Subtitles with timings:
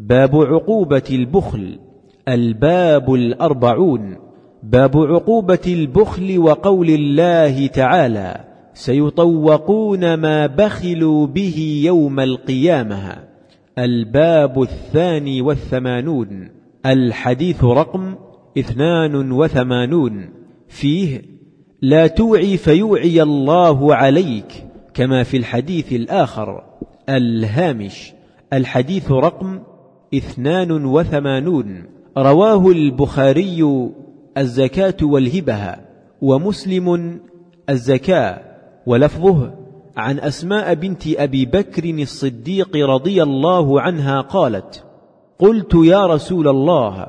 [0.00, 1.78] باب عقوبة البخل
[2.28, 4.16] الباب الأربعون.
[4.62, 8.44] باب عقوبة البخل وقول الله تعالى
[8.74, 13.16] سيطوقون ما بخلوا به يوم القيامة.
[13.78, 16.48] الباب الثاني والثمانون.
[16.86, 18.14] الحديث رقم
[18.58, 20.28] اثنان وثمانون.
[20.68, 21.22] فيه
[21.82, 26.64] لا توعي فيوعي الله عليك كما في الحديث الآخر.
[27.08, 28.12] الهامش
[28.52, 29.60] الحديث رقم
[30.16, 31.84] اثنان وثمانون.
[32.18, 33.90] رواه البخاري
[34.38, 35.76] الزكاة والهبة
[36.22, 37.18] ومسلم
[37.70, 38.40] الزكاة
[38.86, 39.50] ولفظه
[39.96, 44.84] عن أسماء بنت أبي بكر الصديق رضي الله عنها قالت
[45.38, 47.06] قلت يا رسول الله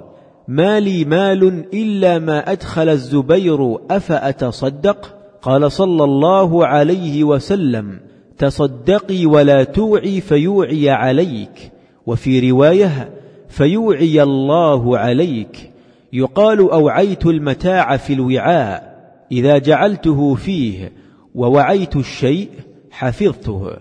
[0.48, 8.00] ما لي مال إلا ما أدخل الزبير أفأتصدق؟ قال صلى الله عليه وسلم
[8.38, 11.72] تصدقي ولا توعي فيوعي عليك.
[12.08, 13.10] وفي رواية
[13.50, 15.72] فيوعي الله عليك
[16.14, 18.96] يقال أوعيت المتاع في الوعاء
[19.32, 20.92] إذا جعلته فيه
[21.36, 22.50] ووعيت الشيء
[22.92, 23.72] حفظته.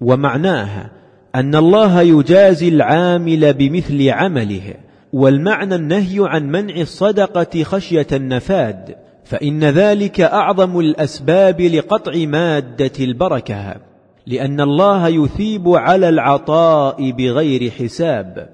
[0.00, 0.90] ومعناه
[1.34, 4.74] أن الله يجازي العامل بمثل عمله
[5.12, 13.91] والمعنى النهي عن منع الصدقة خشية النفاد فإن ذلك أعظم الأسباب لقطع مادة البركة.
[14.26, 18.48] لأن الله يثيب على العطاء بغير حساب.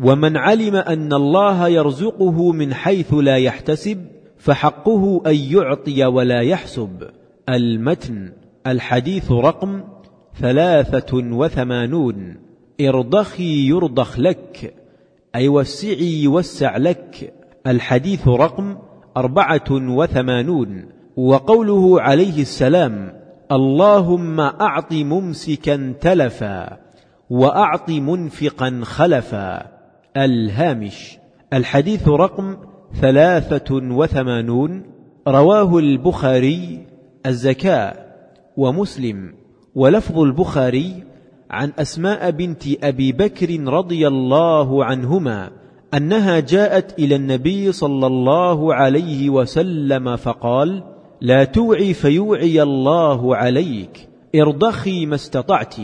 [0.00, 4.06] ومن علم أن الله يرزقه من حيث لا يحتسب
[4.38, 7.02] فحقه أن يعطي ولا يحسب.
[7.48, 8.32] المتن
[8.66, 9.84] الحديث رقم
[10.40, 12.36] ثلاثة وثمانون.
[12.80, 14.74] ارضخي يرضخ لك
[15.34, 17.34] أي وسعي يوسع لك.
[17.66, 18.76] الحديث رقم
[19.16, 20.84] أربعة وثمانون.
[21.16, 26.76] وقوله عليه السلام اللهم أعط ممسكا تلفا
[27.30, 29.66] وأعط منفقا خلفا.
[30.16, 31.18] الهامش.
[31.52, 32.56] الحديث رقم
[33.00, 34.82] ثلاثة وثمانون.
[35.28, 36.86] رواه البخاري
[37.26, 37.94] الزكاة
[38.56, 39.34] ومسلم.
[39.74, 41.04] ولفظ البخاري
[41.50, 45.50] عن أسماء بنت أبي بكر رضي الله عنهما
[45.94, 54.08] أنها جاءت إلى النبي صلى الله عليه وسلم فقال لا توعي فيوعي الله عليك.
[54.34, 55.74] ارضخي ما استطعت.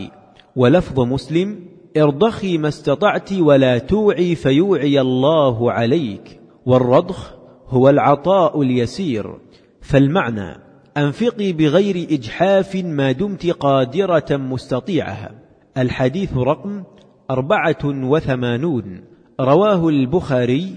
[0.55, 1.59] ولفظ مسلم
[1.97, 6.39] ارضخي ما استطعت ولا توعي فيوعي الله عليك.
[6.65, 7.33] والرضخ
[7.67, 9.35] هو العطاء اليسير.
[9.81, 10.57] فالمعنى
[10.97, 15.31] أنفقي بغير إجحاف ما دمت قادرة مستطيعها
[15.77, 16.83] الحديث رقم
[17.31, 19.03] أربعة وثمانون.
[19.39, 20.75] رواه البخاري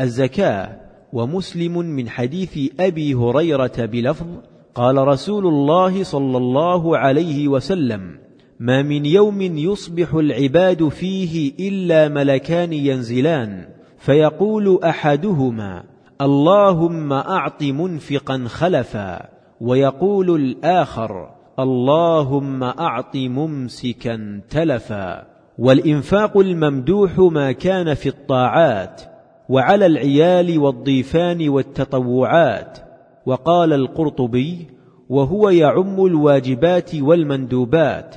[0.00, 0.83] الزكاة.
[1.14, 4.26] ومسلم من حديث أبي هريرة بلفظ
[4.74, 8.18] قال رسول الله صلى الله عليه وسلم
[8.60, 15.84] ما من يوم يصبح العباد فيه إلا ملكان ينزلان فيقول أحدهما
[16.20, 19.28] اللهم أعط منفقا خلفا
[19.60, 25.26] ويقول الآخر اللهم أعط ممسكا تلفا
[25.58, 29.13] والإنفاق الممدوح ما كان في الطاعات
[29.48, 32.78] وعلى العيال والضيفان والتطوعات
[33.26, 34.66] وقال القرطبي
[35.08, 38.16] وهو يعم الواجبات والمندوبات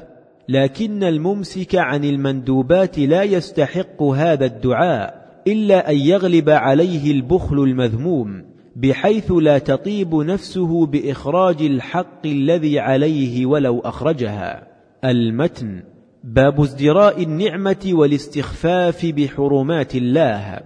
[0.49, 8.43] لكن الممسك عن المندوبات لا يستحق هذا الدعاء إلا أن يغلب عليه البخل المذموم
[8.75, 14.67] بحيث لا تطيب نفسه بإخراج الحق الذي عليه ولو أخرجها.
[15.05, 15.83] المتن
[16.23, 20.59] باب ازدراء النعمة والاستخفاف بحرمات الله.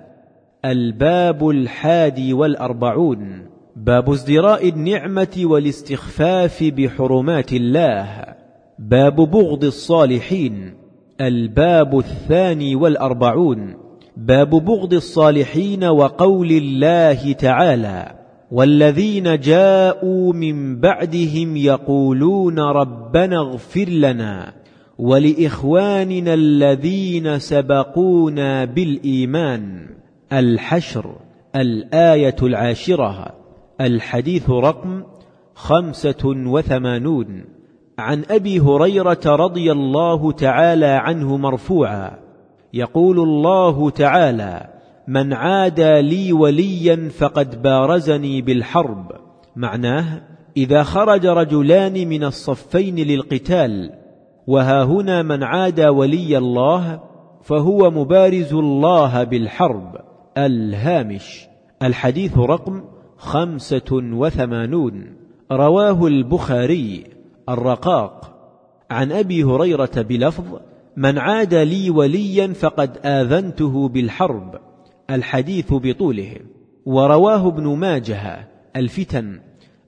[0.66, 3.46] الباب الحادي والأربعون
[3.76, 8.26] باب ازدراء النعمة والاستخفاف بحرمات الله
[8.80, 10.74] باب بغض الصالحين
[11.22, 13.74] الباب الثاني والأربعون
[14.18, 18.16] باب بغض الصالحين وقول الله تعالى
[18.52, 24.54] والذين جاءوا من بعدهم يقولون ربنا اغفر لنا
[25.00, 30.01] ولإخواننا الذين سبقونا بالإيمان.
[30.34, 31.16] الحشر
[31.56, 33.26] الآية العاشرة
[33.82, 35.04] الحديث رقم
[35.56, 37.46] خمسة وثمانون
[38.00, 42.12] عن أبي هريرة رضي الله تعالى عنه مرفوعا
[42.74, 44.68] يقول الله تعالى
[45.08, 49.12] من عادى لي وليا فقد بارزني بالحرب
[49.56, 50.22] معناه
[50.58, 53.92] إذا خرج رجلان من الصفين للقتال
[54.48, 57.00] وها هنا من عادى ولي الله
[57.42, 61.48] فهو مبارز الله بالحرب الهامش.
[61.84, 62.84] الحديث رقم
[63.18, 65.16] خمسة وثمانون.
[65.52, 67.04] رواه البخاري.
[67.50, 68.38] الرقاق.
[68.92, 70.60] عن أبي هريرة بلفظ
[70.98, 74.60] من عاد لي وليا فقد آذنته بالحرب.
[75.10, 76.36] الحديث بطوله.
[76.86, 79.40] ورواه ابن ماجه الفتن.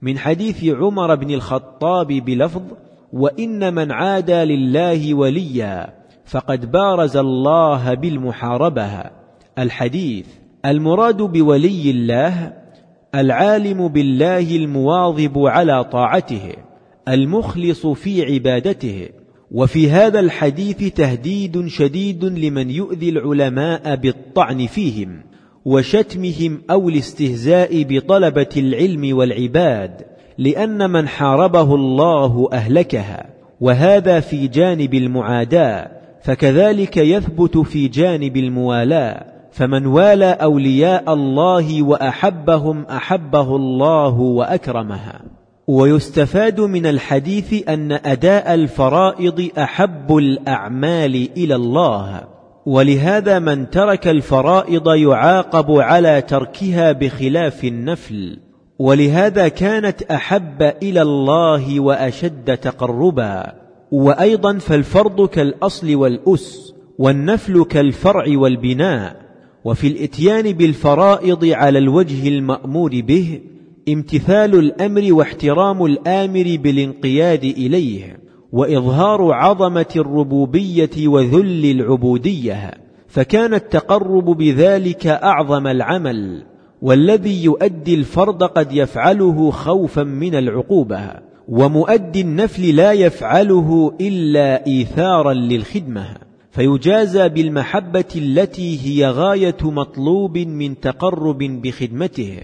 [0.01, 2.63] من حديث عمر بن الخطاب بلفظ
[3.13, 5.93] وإن من عادى لله وليا
[6.25, 9.22] فقد بارز الله بالمحاربة.
[9.59, 10.25] الحديث
[10.65, 12.53] المراد بولي الله
[13.15, 16.53] العالم بالله المواظب على طاعته
[17.07, 19.09] المخلص في عبادته.
[19.51, 25.23] وفي هذا الحديث تهديد شديد لمن يؤذي العلماء بالطعن فيهم
[25.65, 30.01] وشتمهم أو الاستهزاء بطلبة العلم والعباد
[30.37, 33.25] لأن من حاربه الله أهلكها.
[33.61, 35.91] وهذا في جانب المعاداة
[36.23, 39.32] فكذلك يثبت في جانب الموالاة.
[39.53, 45.21] فمن والى أولياء الله وأحبهم أحبه الله واكرمها
[45.67, 52.23] ويستفاد من الحديث أن أداء الفرائض أحب الأعمال إلى الله.
[52.65, 58.39] ولهذا من ترك الفرائض يعاقب على تركها بخلاف النفل.
[58.79, 63.53] ولهذا كانت أحب إلى الله وأشد تقربا.
[63.91, 69.22] وأيضا فالفرض كالأصل والأس والنفل كالفرع والبناء.
[69.65, 73.39] وفي الإتيان بالفرائض على الوجه المأمور به
[73.89, 78.19] امتثال الأمر واحترام الآمر بالانقياد إليه
[78.51, 82.71] وإظهار عظمة الربوبية وذل العبودية
[83.07, 86.43] فكان التقرب بذلك أعظم العمل
[86.81, 91.11] والذي يؤدي الفرض قد يفعله خوفا من العقوبة
[91.47, 96.32] ومؤدي النفل لا يفعله إلا ايثارا للخدمة.
[96.53, 102.39] فيجازى بالمحبة التي هي غاية مطلوب من تقرب بخدمته.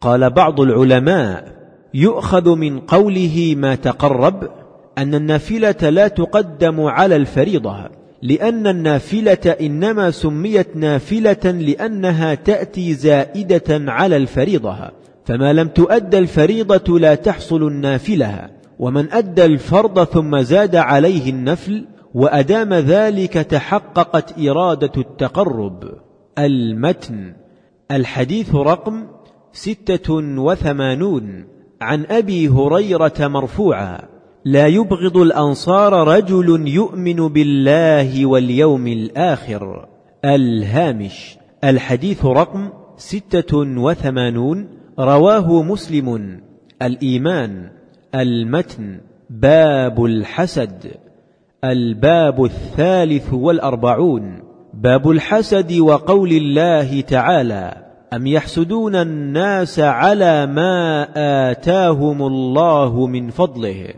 [0.00, 1.58] قال بعض العلماء
[1.94, 4.50] يؤخذ من قوله ما تقرب
[4.98, 7.90] أن النافلة لا تقدم على الفريضة
[8.22, 14.76] لأن النافلة إنما سميت نافلة لأنها تأتي زائدة على الفريضة
[15.24, 21.84] فما لم تؤد الفريضة لا تحصل النافلة ومن أدى الفرض ثم زاد عليه النفل
[22.18, 25.84] وأدام ذلك تحققت إرادة التقرب.
[26.38, 27.32] المتن.
[27.90, 29.06] الحديث رقم
[29.52, 31.44] ستة وثمانون.
[31.80, 33.98] عن أبي هريرة مرفوعا.
[34.44, 39.88] لا يبغض الأنصار رجل يؤمن بالله واليوم الآخر.
[40.24, 41.38] الهامش.
[41.64, 44.68] الحديث رقم ستة وثمانون.
[44.98, 46.40] رواه مسلم.
[46.82, 47.70] الإيمان.
[48.14, 49.00] المتن.
[49.30, 51.07] باب الحسد.
[51.64, 54.42] الباب الثالث والأربعون
[54.74, 57.72] باب الحسد وقول الله تعالى
[58.12, 61.08] ام يحسدون الناس على ما
[61.50, 63.94] اتاهم الله من فضله؟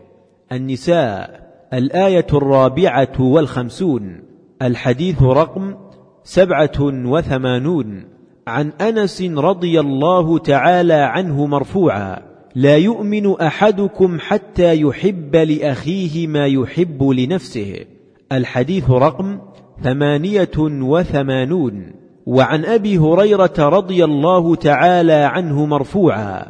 [0.51, 1.39] النساء
[1.73, 4.23] الآية الرابعة والخمسون
[4.61, 5.75] الحديث رقم
[6.23, 8.03] سبعة وثمانون
[8.47, 12.30] عن أنس رضي الله تعالى عنه مرفوعا.
[12.55, 17.85] لا يؤمن أحدكم حتى يحب لأخيه ما يحب لنفسه.
[18.31, 19.39] الحديث رقم
[19.83, 21.91] ثمانية وثمانون.
[22.25, 26.45] وعن أبي هريرة رضي الله تعالى عنه مرفوعا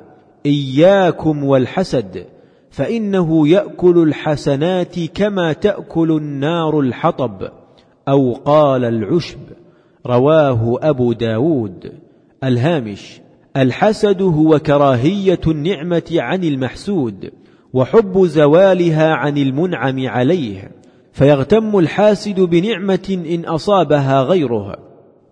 [0.45, 2.25] إياكم والحسد
[2.69, 7.49] فإنه يأكل الحسنات كما تأكل النار الحطب
[8.07, 9.39] أو قال العشب.
[10.05, 11.93] رواه أبو داود.
[12.43, 13.20] الهامش
[13.57, 17.31] الحسد هو كراهية النعمة عن المحسود
[17.73, 20.71] وحب زوالها عن المنعم عليه
[21.11, 24.77] فيغتم الحاسد بنعمة إن أصابها غيره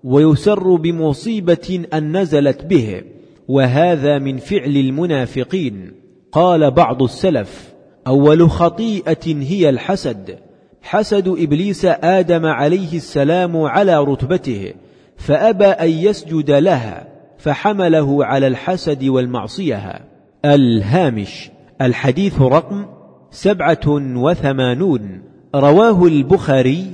[0.04, 3.02] ويسر بمصيبة أن نزلت به
[3.48, 5.92] وهذا من فعل المنافقين.
[6.32, 7.74] قال بعض السلف
[8.08, 10.38] أول خطيئة هي الحسد
[10.82, 14.74] حسد إبليس آدم عليه السلام على رتبته
[15.18, 17.09] فأبى أن يسجد لها
[17.40, 20.02] فحمله على الحسد والمعصية.
[20.46, 21.50] الهامش
[21.82, 22.86] الحديث رقم
[23.32, 25.22] سبعة وثمانون.
[25.56, 26.86] رواه البخاري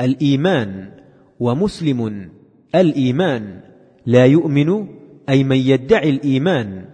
[0.00, 0.88] الإيمان
[1.40, 2.30] ومسلم
[2.74, 3.60] الإيمان.
[4.06, 4.86] لا يؤمن
[5.28, 6.84] أي من يدعي الإيمان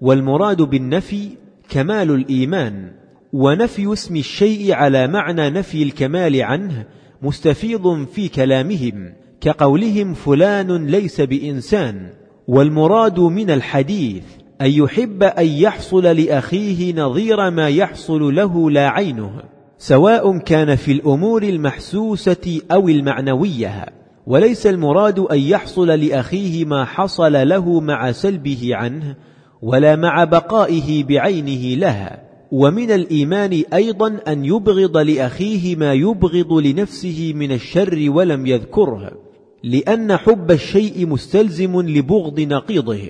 [0.00, 1.28] والمراد بالنفي
[1.68, 2.90] كمال الإيمان
[3.32, 6.86] ونفي اسم الشيء على معنى نفي الكمال عنه
[7.22, 12.21] مستفيض في كلامهم كقولهم فلان ليس بإنسان.
[12.52, 14.22] والمراد من الحديث
[14.60, 19.30] أن يحب أن يحصل لأخيه نظير ما يحصل له لا عينه
[19.78, 23.86] سواء كان في الأمور المحسوسة أو المعنوية
[24.26, 29.16] وليس المراد أن يحصل لأخيه ما حصل له مع سلبه عنه
[29.62, 37.52] ولا مع بقائه بعينه لها ومن الإيمان أيضا أن يبغض لأخيه ما يبغض لنفسه من
[37.52, 39.31] الشر ولم يذكره.
[39.64, 43.00] لأن حب الشيء مستلزم لبغض نقيضه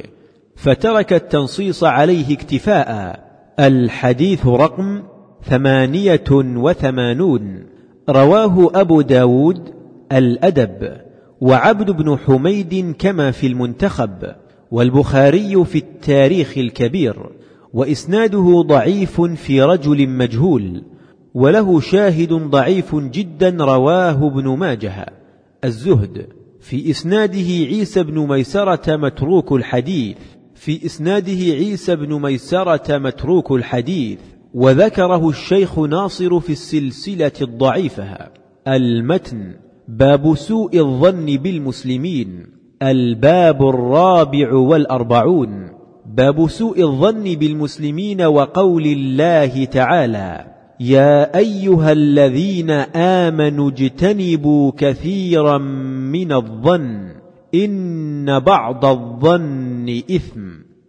[0.56, 3.20] فترك التنصيص عليه اكتفاء.
[3.60, 5.02] الحديث رقم
[5.44, 7.66] ثمانية وثمانون.
[8.10, 9.74] رواه أبو داود
[10.12, 10.96] الأدب
[11.40, 14.34] وعبد بن حميد كما في المنتخب
[14.70, 17.16] والبخاري في التاريخ الكبير
[17.72, 20.82] وإسناده ضعيف في رجل مجهول
[21.34, 25.06] وله شاهد ضعيف جدا رواه ابن ماجه.
[25.64, 26.26] الزهد
[26.62, 30.16] في إسناده عيسى بن ميسرة متروك الحديث.
[30.54, 34.18] في إسناده عيسى بن ميسرة متروك الحديث.
[34.54, 38.18] وذكره الشيخ ناصر في السلسلة الضعيفة.
[38.68, 39.54] المتن
[39.88, 42.46] باب سوء الظن بالمسلمين.
[42.82, 45.68] الباب الرابع والأربعون.
[46.06, 50.46] باب سوء الظن بالمسلمين وقول الله تعالى.
[50.82, 57.14] يا أيها الذين آمنوا اجتنبوا كثيرا من الظن
[57.54, 60.40] إن بعض الظن إثم.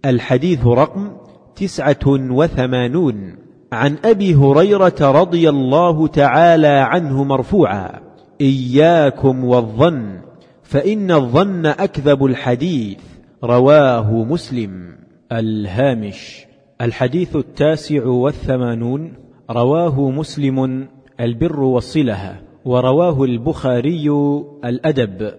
[0.06, 1.12] الحديث رقم
[1.56, 3.36] تسعة وثمانون.
[3.72, 8.00] عن أبي هريرة رضي الله تعالى عنه مرفوعا
[8.42, 10.20] إياكم والظن
[10.64, 12.98] فإن الظن أكذب الحديث.
[13.44, 14.96] رواه مسلم.
[15.32, 16.46] الهامش.
[16.82, 19.23] الحديث التاسع والثمانون.
[19.52, 20.88] رواه مسلم
[21.20, 24.10] البر والصلة ورواه البخاري
[24.66, 25.32] الأدب.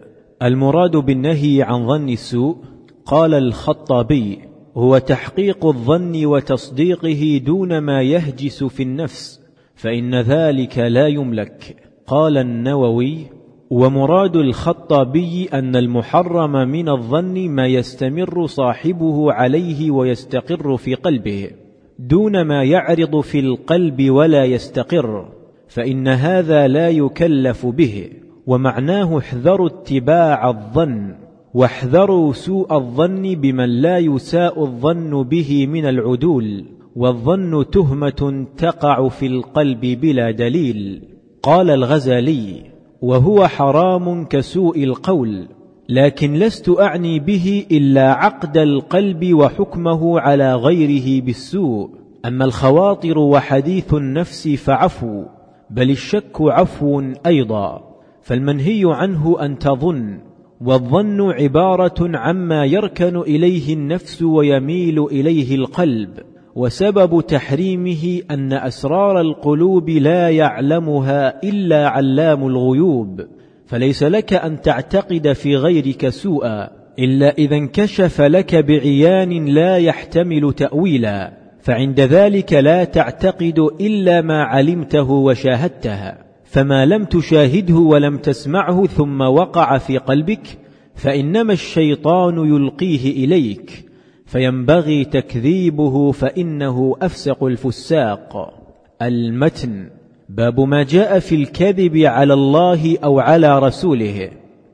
[0.42, 2.56] المراد بالنهي عن ظن السوء
[3.06, 4.38] قال الخطابي
[4.76, 9.40] هو تحقيق الظن وتصديقه دون ما يهجس في النفس
[9.75, 11.76] فإن ذلك لا يملك.
[12.06, 13.18] قال النووي
[13.70, 21.50] ومراد الخطابي أن المحرم من الظن ما يستمر صاحبه عليه ويستقر في قلبه.
[21.98, 25.28] دون ما يعرض في القلب ولا يستقر
[25.68, 28.10] فإن هذا لا يكلف به
[28.46, 31.14] ومعناه احذروا اتباع الظن
[31.54, 36.64] واحذروا سوء الظن بمن لا يساء الظن به من العدول
[36.96, 41.02] والظن تهمة تقع في القلب بلا دليل
[41.42, 42.62] قال الغزالي
[43.02, 45.46] وهو حرام كسوء القول.
[45.88, 51.91] لكن لست أعني به إلا عقد القلب وحكمه على غيره بالسوء.
[52.26, 55.25] أما الخواطر وحديث النفس فعفو
[55.71, 57.83] بل الشك عفو أيضا.
[58.23, 60.19] فالمنهي عنه أن تظن
[60.61, 66.34] والظن عبارة عما يركن إليه النفس ويميل إليه القلب.
[66.54, 73.20] وسبب تحريمه أن أسرار القلوب لا يعلمها إلا علام الغيوب
[73.66, 81.32] فليس لك أن تعتقد في غيرك سوءا إلا إذا انكشف لك بعيان لا يحتمل تأويلا
[81.61, 86.12] فعند ذلك لا تعتقد إلا ما علمته وشاهدته
[86.44, 90.58] فما لم تشاهده ولم تسمعه ثم وقع في قلبك
[90.94, 93.84] فإنما الشيطان يلقيه إليك.
[94.25, 98.54] فينبغي تكذيبه فإنه أفسق الفساق.
[99.02, 99.88] المتن
[100.28, 104.31] باب ما جاء في الكذب على الله أو على رسوله.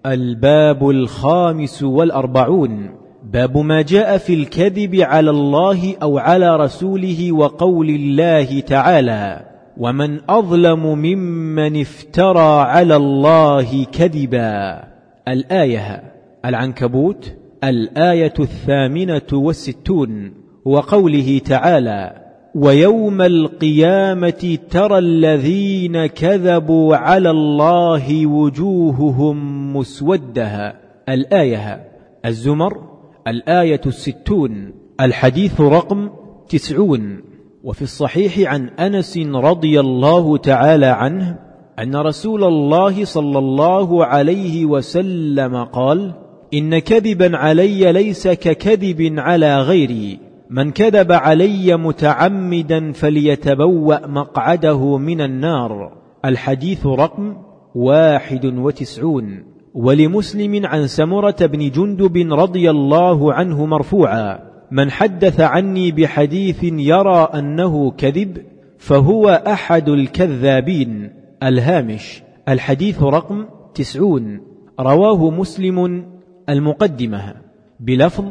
[0.06, 2.90] الباب الخامس والأربعون
[3.32, 10.86] باب ما جاء في الكذب على الله أو على رسوله وقول الله تعالى ومن أظلم
[10.86, 14.84] ممن افترى على الله كذبا.
[15.28, 16.02] الآية
[16.44, 20.32] العنكبوت الآية الثامنة والستون
[20.64, 22.24] وقوله تعالى
[22.54, 29.36] ويوم القيامة ترى الذين كذبوا على الله وجوههم
[29.76, 30.76] مسوده
[31.08, 31.88] الآية
[32.24, 32.90] الزمر.
[33.28, 34.72] الآية الستون.
[35.00, 36.10] الحديث رقم
[36.48, 37.22] تسعون.
[37.64, 41.38] وفي الصحيح عن أنس رضي الله تعالى عنه
[41.78, 46.14] أن رسول الله صلى الله عليه وسلم قال
[46.54, 50.18] إن كذبا علي ليس ككذب على غيري.
[50.50, 55.92] من كذب علي متعمدا فليتبوأ مقعده من النار.
[56.24, 57.36] الحديث رقم
[57.74, 59.44] واحد وتسعون.
[59.74, 64.38] ولمسلم عن سمرة بن جندب رضي الله عنه مرفوعا
[64.70, 68.38] من حدث عني بحديث يرى أنه كذب
[68.78, 71.10] فهو أحد الكذابين.
[71.42, 74.40] الهامش الحديث رقم تسعون.
[74.80, 76.04] رواه مسلم
[76.50, 77.34] المقدمة.
[77.80, 78.24] بلفظ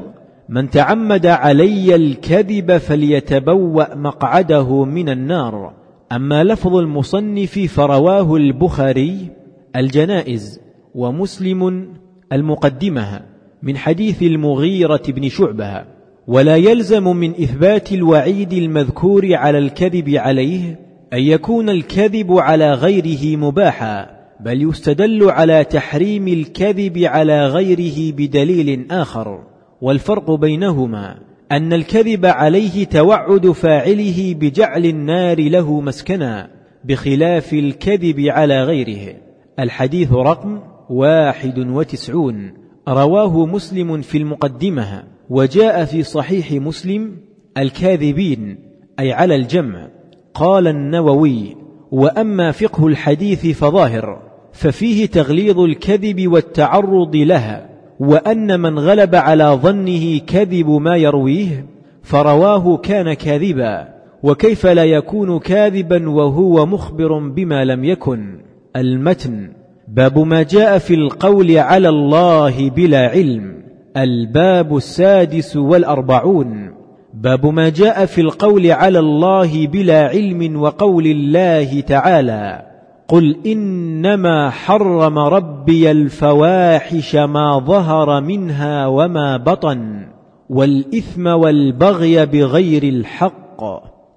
[0.49, 5.73] من تعمد علي الكذب فليتبوأ مقعده من النار.
[6.11, 9.27] أما لفظ المصنف فرواه البخاري
[9.75, 10.59] الجنائز
[10.95, 11.87] ومسلم
[12.33, 13.21] المقدمة
[13.63, 15.85] من حديث المغيرة بن شعبة.
[16.27, 20.79] ولا يلزم من إثبات الوعيد المذكور على الكذب عليه
[21.13, 24.18] أن يكون الكذب على غيره مباحا.
[24.39, 29.43] بل يستدل على تحريم الكذب على غيره بدليل آخر.
[29.81, 31.19] والفرق بينهما
[31.51, 36.49] أن الكذب عليه توعد فاعله بجعل النار له مسكنا
[36.85, 39.15] بخلاف الكذب على غيره.
[39.59, 42.53] الحديث رقم واحد وتسعون.
[42.87, 45.03] رواه مسلم في المقدمة.
[45.29, 47.17] وجاء في صحيح مسلم
[47.57, 48.59] الكاذبين
[48.99, 49.87] أي على الجمع.
[50.33, 51.55] قال النووي
[51.91, 54.28] وأما فقه الحديث فظاهر.
[54.53, 61.65] ففيه تغليظ الكذب والتعرض لها وأن من غلب على ظنه كذب ما يرويه
[62.03, 63.87] فرواه كان كاذبا
[64.23, 68.39] وكيف لا يكون كاذبا وهو مخبر بما لم يكن؟
[68.75, 69.49] المتن
[69.87, 73.59] باب ما جاء في القول على الله بلا علم
[73.97, 76.71] الباب السادس والأربعون.
[77.13, 82.68] باب ما جاء في القول على الله بلا علم وقول الله تعالى.
[83.09, 90.07] قل إنما حرم ربي الفواحش ما ظهر منها وما بطن
[90.49, 93.63] والإثم والبغي بغير الحق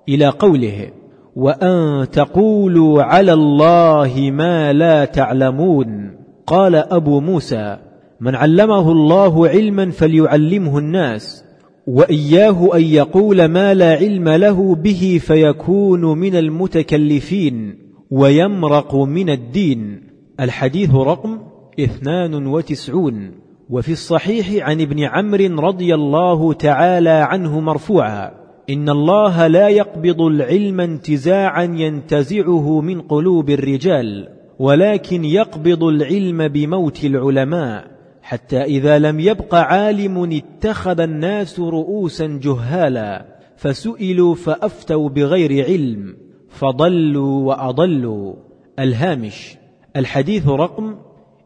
[0.08, 0.88] إلى قوله
[1.36, 7.78] وأن تقولوا على الله ما لا تعلمون قال أبو موسى
[8.20, 11.44] من علمه الله علما فليعلمه الناس
[11.86, 17.81] وإياه أن يقول ما لا علم له به فيكون من المتكلفين
[18.12, 20.00] ويمرق من الدين.
[20.40, 21.38] الحديث رقم
[21.80, 23.30] اثنان وتسعون.
[23.70, 28.30] وفي الصحيح عن ابن عمرو رضي الله تعالى عنه مرفوعا
[28.70, 34.28] إن الله لا يقبض العلم انتزاعا ينتزعه من قلوب الرجال
[34.58, 37.84] ولكن يقبض العلم بموت العلماء.
[38.22, 43.24] حتى إذا لم يبق عالم اتخذ الناس رؤوسا جهالا
[43.56, 46.21] فسئلوا فأفتوا بغير علم.
[46.52, 48.34] فضلوا وأضلوا.
[48.78, 49.56] الهامش.
[49.96, 50.96] الحديث رقم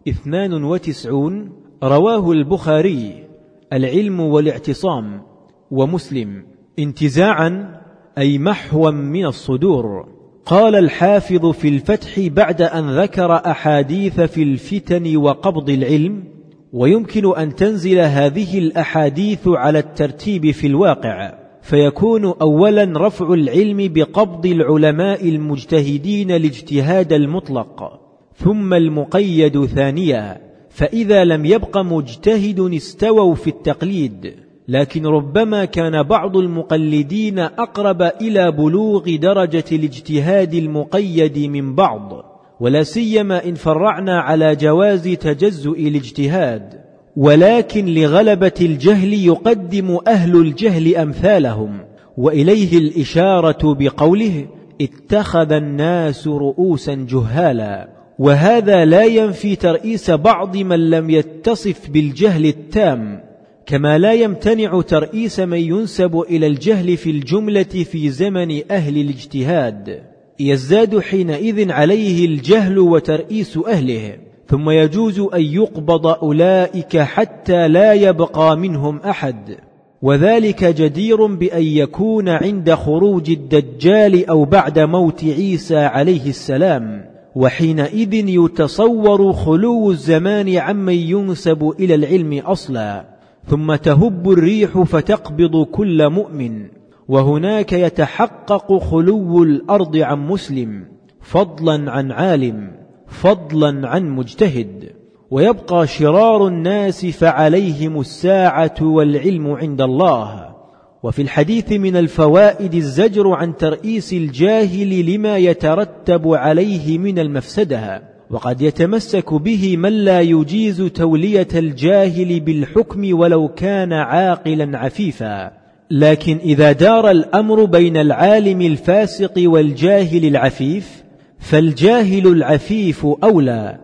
[0.08, 1.52] اثنان وتسعون.
[1.84, 3.24] رواه البخاري.
[3.72, 5.22] العلم والاعتصام.
[5.70, 6.44] ومسلم.
[6.78, 7.80] انتزاعا.
[8.18, 10.08] أي محوا من الصدور.
[10.46, 16.24] قال الحافظ في الفتح بعد أن ذكر أحاديث في الفتن وقبض العلم.
[16.72, 21.45] ويمكن أن تنزل هذه الأحاديث على الترتيب في الواقع.
[21.66, 28.00] فيكون أولا رفع العلم بقبض العلماء المجتهدين الاجتهاد المطلق
[28.36, 34.34] ثم المقيد ثانيا فإذا لم يبق مجتهد استووا في التقليد.
[34.68, 42.12] لكن ربما كان بعض المقلدين أقرب إلى بلوغ درجة الاجتهاد المقيد من بعض
[42.60, 46.85] ولا سيما إن فرعنا على جواز تجزؤ الاجتهاد.
[47.16, 51.78] ولكن لغلبة الجهل يقدم أهل الجهل أمثالهم
[52.16, 54.46] وإليه الإشارة بقوله
[54.80, 57.88] اتخذ الناس رؤوسا جهالا.
[58.18, 63.20] وهذا لا ينفي ترئيس بعض من لم يتصف بالجهل التام
[63.66, 70.02] كما لا يمتنع ترئيس من ينسب إلى الجهل في الجملة في زمن أهل الاجتهاد.
[70.40, 74.25] يزداد حينئذ عليه الجهل وترئيس أهله.
[74.48, 79.56] ثم يجوز أن يقبض أولئك حتى لا يبقى منهم أحد.
[80.02, 87.04] وذلك جدير بأن يكون عند خروج الدجال أو بعد موت عيسى عليه السلام.
[87.34, 93.04] وحينئذ يتصور خلو الزمان عمن ينسب إلى العلم أصلا.
[93.46, 96.66] ثم تهب الريح فتقبض كل مؤمن.
[97.08, 100.84] وهناك يتحقق خلو الأرض عن مسلم
[101.20, 102.85] فضلا عن عالم.
[103.22, 104.84] فضلا عن مجتهد
[105.30, 110.56] ويبقى شرار الناس فعليهم الساعة والعلم عند الله.
[111.02, 118.02] وفي الحديث من الفوائد الزجر عن ترئيس الجاهل لما يترتب عليه من المفسدة.
[118.30, 125.52] وقد يتمسك به من لا يجيز تولية الجاهل بالحكم ولو كان عاقلا عفيفا.
[125.90, 131.05] لكن إذا دار الأمر بين العالم الفاسق والجاهل العفيف
[131.38, 133.78] فالجاهل العفيف أولى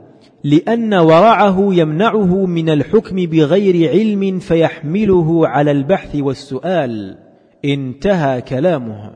[0.45, 7.17] لأن ورعه يمنعه من الحكم بغير علم فيحمله على البحث والسؤال.
[7.65, 9.11] انتهى كلامه.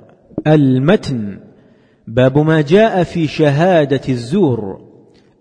[0.46, 1.38] المتن
[2.06, 4.80] باب ما جاء في شهادة الزور.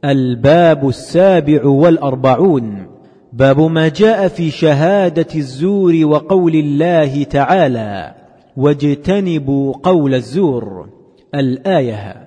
[0.06, 2.88] الباب السابع والأربعون
[3.34, 8.16] باب ما جاء في شهادة الزور وقول الله تعالى
[8.58, 10.90] واجتنبوا قول الزور.
[11.36, 12.25] الآية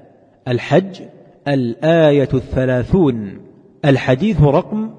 [0.49, 1.03] الحج
[1.49, 3.41] الآية الثلاثون
[3.85, 4.91] الحديث رقم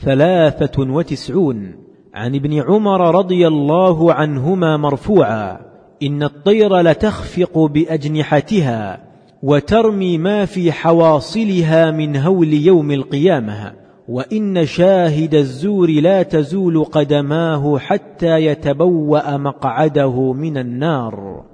[0.00, 1.72] ثلاثة وتسعون.
[2.14, 5.60] عن ابن عمر رضي الله عنهما مرفوعا
[6.02, 9.00] إن الطير لتخفق بأجنحتها
[9.42, 13.72] وترمي ما في حواصلها من هول يوم القيامة
[14.08, 21.44] وإن شاهد الزور لا تزول قدماه حتى يتبوأ مقعده من النار.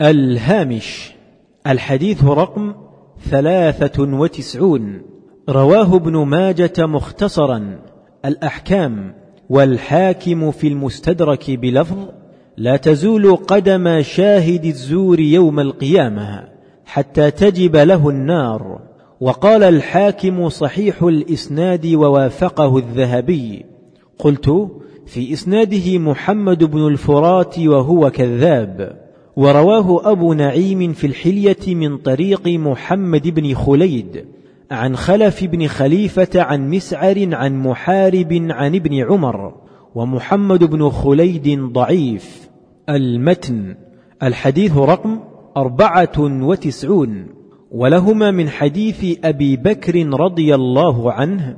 [0.00, 1.14] الهامش
[1.66, 2.74] الحديث رقم
[3.30, 5.02] ثلاثة وتسعون.
[5.48, 7.78] رواه ابن ماجة مختصرا.
[8.24, 9.14] الأحكام
[9.50, 11.98] والحاكم في المستدرك بلفظ
[12.56, 16.48] لا تزول قدم شاهد الزور يوم القيامة
[16.84, 18.80] حتى تجب له النار.
[19.20, 23.64] وقال الحاكم صحيح الإسناد ووافقه الذهبي.
[24.18, 24.68] قلت
[25.06, 29.09] في إسناده محمد بن الفرات وهو كذاب.
[29.40, 34.24] ورواه أبو نعيم في الحلية من طريق محمد بن خليد
[34.70, 39.54] عن خلف بن خليفة عن مسعر عن محارب عن ابن عمر
[39.94, 42.50] ومحمد بن خليد ضعيف.
[42.88, 43.74] المتن
[44.22, 45.20] الحديث رقم
[45.56, 47.26] أربعة وتسعون.
[47.70, 51.56] ولهما من حديث أبي بكر رضي الله عنه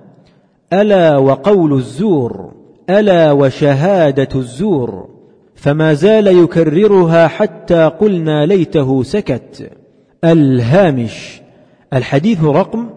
[0.73, 2.53] ألا وقول الزور
[2.91, 5.12] ألا وشهادة الزور.
[5.63, 9.71] فما زال يكررها حتى قلنا ليته سكت.
[10.25, 11.41] الهامش.
[11.93, 12.91] الحديث رقم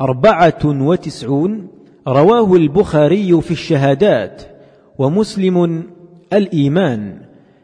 [0.00, 1.68] أربعة وتسعون.
[2.08, 4.42] رواه البخاري في الشهادات.
[4.98, 5.82] ومسلم
[6.32, 7.20] الإيمان.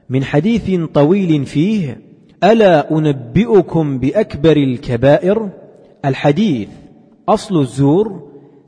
[0.09, 2.01] من حديث طويل فيه
[2.45, 5.49] ألا أنبئكم بأكبر الكبائر؟
[6.05, 6.69] الحديث
[7.29, 8.23] أصل الزور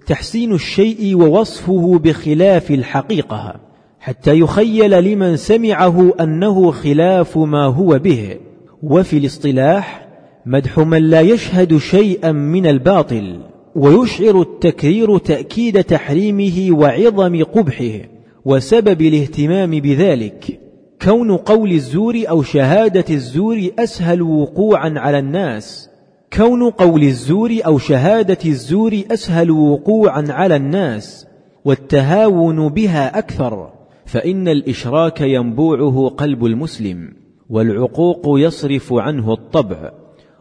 [0.06, 3.65] تحسين الشيء ووصفه بخلاف الحقيقة.
[4.06, 8.36] حتى يخيل لمن سمعه أنه خلاف ما هو به.
[8.82, 10.08] وفي الاصطلاح
[10.46, 13.40] مدح من لا يشهد شيئا من الباطل
[13.76, 17.98] ويشعر التكرير تأكيد تحريمه وعظم قبحه
[18.44, 20.60] وسبب الاهتمام بذلك.
[21.02, 25.90] كون قول الزور أو شهادة الزور أسهل وقوعا على الناس.
[26.32, 31.26] كون قول الزور أو شهادة الزور أسهل وقوعا على الناس
[31.64, 33.75] والتهاون بها أكثر.
[34.06, 37.12] فإن الإشراك ينبوعه قلب المسلم
[37.50, 39.92] والعقوق يصرف عنه الطبع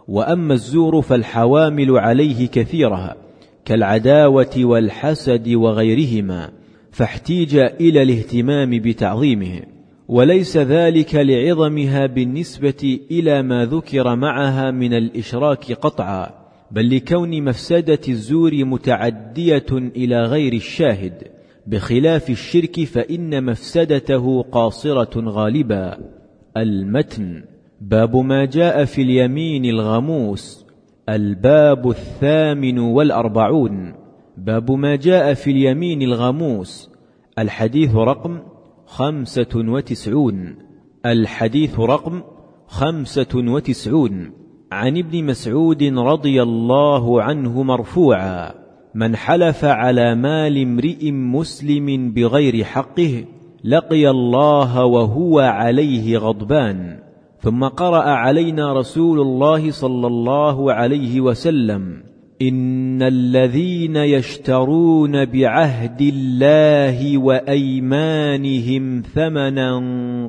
[0.07, 3.15] وأما الزور فالحوامل عليه كثيرة
[3.65, 6.51] كالعداوة والحسد وغيرهما
[6.91, 9.61] فاحتيج إلى الاهتمام بتعظيمه.
[10.07, 16.29] وليس ذلك لعظمها بالنسبة إلى ما ذكر معها من الإشراك قطعا
[16.71, 21.34] بل لكون مفسدة الزور متعدية إلى غير الشاهد.
[21.67, 25.97] بخلاف الشرك فإن مفسدته قاصرة غالبا.
[26.57, 27.43] المتن
[27.81, 30.65] باب ما جاء في اليمين الغموس
[31.09, 33.93] الباب الثامن والأربعون.
[34.37, 36.89] باب ما جاء في اليمين الغموس
[37.39, 38.39] الحديث رقم
[38.85, 40.55] خمسة وتسعون.
[41.05, 42.21] الحديث رقم
[42.67, 44.31] خمسة وتسعون.
[44.71, 48.64] عن ابن مسعود رضي الله عنه مرفوعا.
[48.95, 53.25] من حلف على مال امرئ مسلم بغير حقه
[53.63, 56.99] لقي الله وهو عليه غضبان.
[57.39, 62.03] ثم قرأ علينا رسول الله صلى الله عليه وسلم
[62.41, 69.79] إن الذين يشترون بعهد الله وأيمانهم ثمنا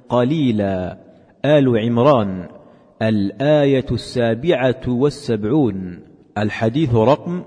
[0.09, 0.99] قليلا.
[1.45, 2.49] آل عمران
[3.03, 5.99] الآية السابعة والسبعون.
[6.39, 7.43] الحديث رقم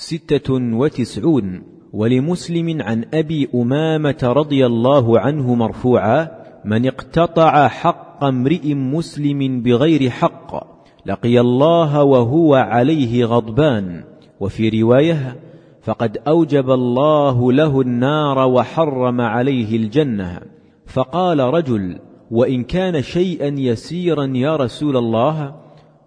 [0.00, 1.62] ستة وتسعون.
[1.92, 6.28] ولمسلم عن أبي أمامة رضي الله عنه مرفوعا
[6.64, 10.66] من اقتطع حق امرئ مسلم بغير حق
[11.06, 14.04] لقي الله وهو عليه غضبان
[14.40, 15.36] وفي رواية
[15.82, 20.40] فقد أوجب الله له النار وحرم عليه الجنة
[20.86, 21.98] فقال رجل
[22.30, 25.54] وإن كان شيئا يسيرا يا رسول الله؟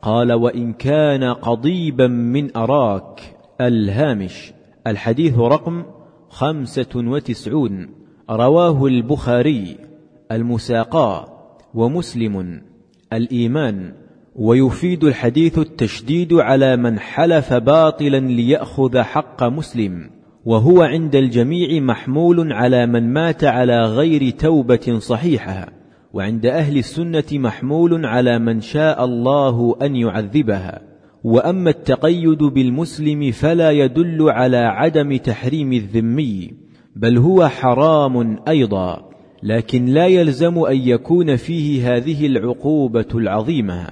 [0.01, 3.30] قال وإن كان قضيبا من أراك
[3.67, 4.53] الهامش.
[4.87, 5.83] الحديث رقم
[6.29, 7.89] خمسة وتسعون.
[8.29, 9.77] رواه البخاري.
[10.31, 11.27] المساقى.
[11.73, 12.61] ومسلم.
[13.13, 13.93] الإيمان.
[14.35, 20.09] ويفيد الحديث التشديد على من حلف باطلا ليأخذ حق مسلم.
[20.45, 25.67] وهو عند الجميع محمول على من مات على غير توبة صحيحة.
[26.13, 30.90] وعند أهل السنة محمول على من شاء الله أن يعذبها.
[31.23, 36.53] وأما التقيد بالمسلم فلا يدل على عدم تحريم الذمي
[36.95, 39.09] بل هو حرام أيضا
[39.43, 43.87] لكن لا يلزم أن يكون فيه هذه العقوبة العظيمة.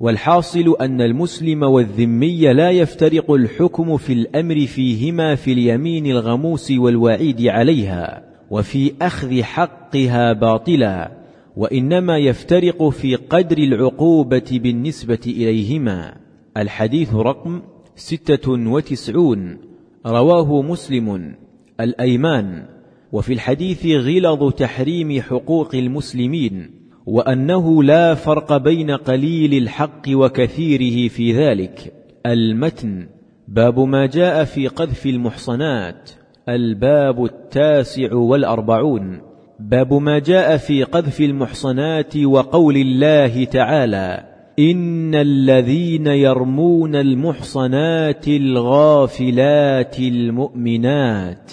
[0.00, 8.22] والحاصل أن المسلم والذمي لا يفترق الحكم في الأمر فيهما في اليمين الغموس والوعيد عليها
[8.50, 11.12] وفي أخذ حقها باطلا
[11.56, 16.25] وإنما يفترق في قدر العقوبة بالنسبة إليهما.
[16.56, 17.62] الحديث رقم
[17.96, 19.58] ستة وتسعون
[20.06, 21.34] رواه مسلم
[21.80, 22.64] الأيمان.
[23.12, 26.70] وفي الحديث غلظ تحريم حقوق المسلمين
[27.06, 31.92] وأنه لا فرق بين قليل الحق وكثيره في ذلك.
[32.26, 33.08] المتن
[33.48, 36.10] باب ما جاء في قذف المحصنات.
[36.48, 39.20] الباب التاسع والأربعون
[39.60, 44.35] باب ما جاء في قذف المحصنات وقول الله تعالى.
[44.58, 51.52] ان الذين يرمون المحصنات الغافلات المؤمنات.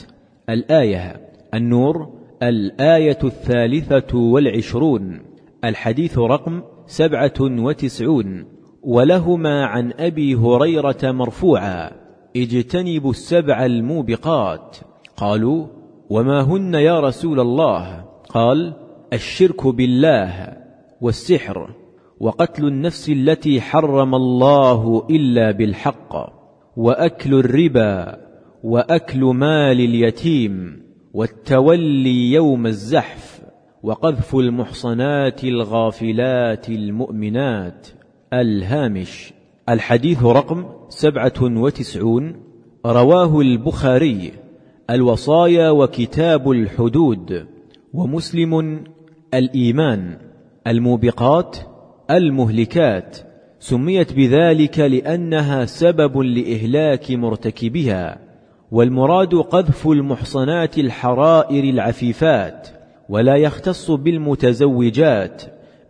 [0.49, 1.21] الآية
[1.53, 2.09] النور
[2.43, 5.21] الآية الثالثة والعشرون.
[5.65, 8.45] الحديث رقم سبعة وتسعون.
[8.83, 11.91] ولهما عن أبي هريرة مرفوعا
[12.35, 14.77] اجتنبوا السبع الموبقات.
[15.17, 15.67] قالوا
[16.09, 18.73] وما هن يا رسول الله؟ قال
[19.13, 20.57] الشرك بالله
[21.01, 21.82] والسحر.
[22.23, 26.15] وقتل النفس التي حرم الله إلا بالحق
[26.77, 28.17] وأكل الربا
[28.63, 30.83] وأكل مال اليتيم
[31.13, 33.41] والتولي يوم الزحف
[33.83, 37.87] وقذف المحصنات الغافلات المؤمنات.
[38.33, 39.33] الهامش
[39.69, 42.35] الحديث رقم سبعة وتسعون
[42.85, 44.31] رواه البخاري
[44.89, 47.47] الوصايا وكتاب الحدود
[47.93, 48.83] ومسلم
[49.33, 50.17] الإيمان.
[50.67, 51.72] الموبقات
[52.17, 53.17] المهلكات
[53.59, 58.19] سميت بذلك لأنها سبب لإهلاك مرتكبها
[58.71, 62.67] والمراد قذف المحصنات الحرائر العفيفات
[63.09, 65.41] ولا يختص بالمتزوجات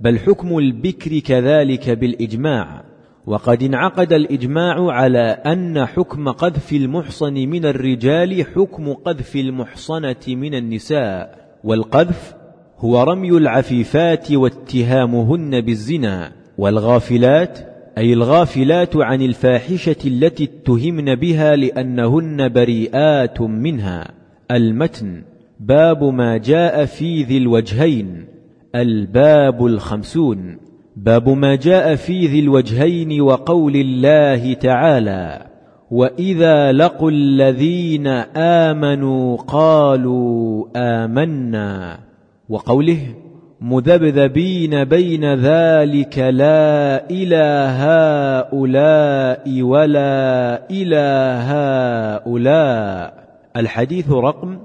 [0.02, 2.84] بل حكم البكر كذلك بالإجماع.
[3.26, 11.38] وقد انعقد الإجماع على أن حكم قذف المحصن من الرجال حكم قذف المحصنة من النساء
[11.64, 12.43] والقذف
[12.80, 17.60] هو رمي العفيفات واتهامهن بالزنا والغافلات
[17.98, 24.12] أي الغافلات عن الفاحشة التي اتهمن بها لأنهن بريئات منها.
[24.52, 25.22] المتن
[25.60, 28.26] باب ما جاء في ذي الوجهين.
[28.76, 30.58] الباب الخمسون
[30.96, 35.46] باب ما جاء في ذي الوجهين وقول الله تعالى
[35.92, 38.08] وإذا لقوا الذين
[38.38, 42.00] آمنوا قالوا آمنا.
[42.50, 43.00] وقوله
[43.62, 47.46] مذبذبين بين ذلك لا إلى
[47.78, 51.06] هؤلاء ولا إلى
[51.48, 53.24] هؤلاء.
[53.58, 54.58] الحديث رقم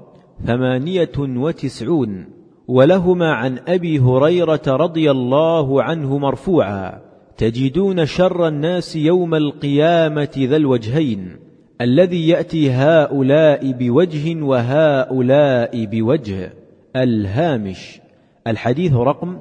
[0.45, 2.25] ثمانية وتسعون.
[2.67, 7.01] ولهما عن أبي هريرة رضي الله عنه مرفوعا
[7.37, 11.35] تجدون شر الناس يوم القيامة ذا الوجهين
[11.81, 16.58] الذي يأتي هؤلاء بوجه وهؤلاء بوجه.
[16.95, 18.01] الهامش.
[18.47, 19.37] الحديث رقم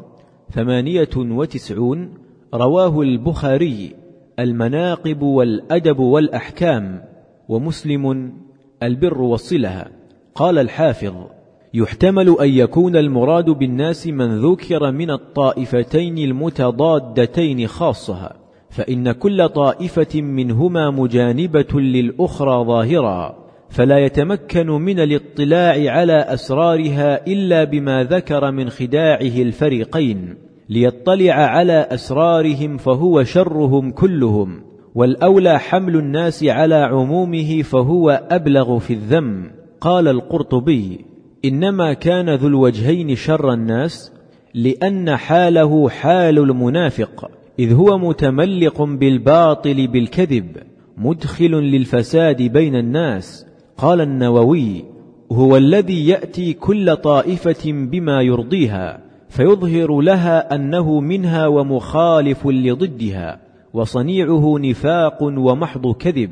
[0.50, 2.14] ثمانية وتسعون
[2.54, 3.94] رواه البخاري
[4.38, 7.04] المناقب والأدب والأحكام
[7.48, 8.32] ومسلم
[8.82, 9.84] البر والصله
[10.34, 11.14] قال الحافظ
[11.74, 18.30] يحتمل أن يكون المراد بالناس من ذكر من الطائفتين المتضادتين خاصة
[18.70, 23.38] فإن كل طائفة منهما مجانبة للأخرى ظاهرا.
[23.70, 30.35] فلا يتمكن من الاطلاع على أسرارها إلا بما ذكر من خداعه الفريقين
[30.68, 34.62] ليطلع على أسرارهم فهو شرهم كلهم
[34.94, 39.50] والأولى حمل الناس على عمومه فهو أبلغ في الذم.
[39.81, 41.04] قال القرطبي
[41.44, 44.12] إنما كان ذو الوجهين شر الناس
[44.54, 50.57] لأن حاله حال المنافق إذ هو متملق بالباطل بالكذب
[50.96, 53.47] مدخل للفساد بين الناس.
[53.79, 54.85] قال النووي
[55.33, 63.41] هو الذي يأتي كل طائفة بما يرضيها فيظهر لها أنه منها ومخالف لضدها
[63.73, 66.31] وصنيعه نفاق ومحض كذب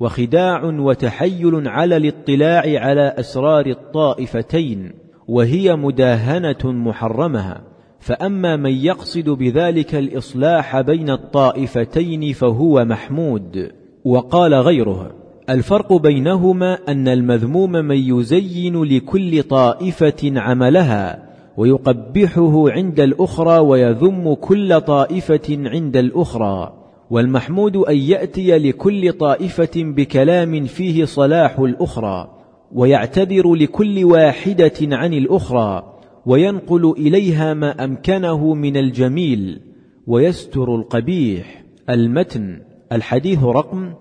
[0.00, 4.92] وخداع وتحيل على الاطلاع على أسرار الطائفتين
[5.28, 7.62] وهي مداهنة محرمها
[8.00, 13.72] فأما من يقصد بذلك الإصلاح بين الطائفتين فهو محمود.
[14.04, 24.34] وقال غيره الفرق بينهما أن المذموم من يزين لكل طائفة عملها ويقبحه عند الأخرى ويذم
[24.34, 26.72] كل طائفة عند الأخرى
[27.10, 32.28] والمحمود أن يأتي لكل طائفة بكلام فيه صلاح الأخرى
[32.72, 35.82] ويعتذر لكل واحدة عن الأخرى
[36.26, 39.60] وينقل إليها ما أمكنه من الجميل
[40.06, 41.64] ويستر القبيح.
[41.90, 42.60] المتن
[42.92, 43.92] الحديث رقم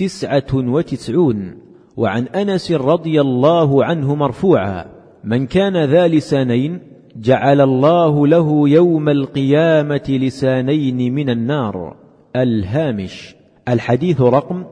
[0.00, 1.54] تسعة وتسعون
[1.96, 4.86] وعن أنس رضي الله عنه مرفوعا
[5.24, 6.78] من كان ذا لسانين
[7.16, 11.96] جعل الله له يوم القيامة لسانين من النار.
[12.36, 13.34] الهامش
[13.68, 14.64] الحديث رقم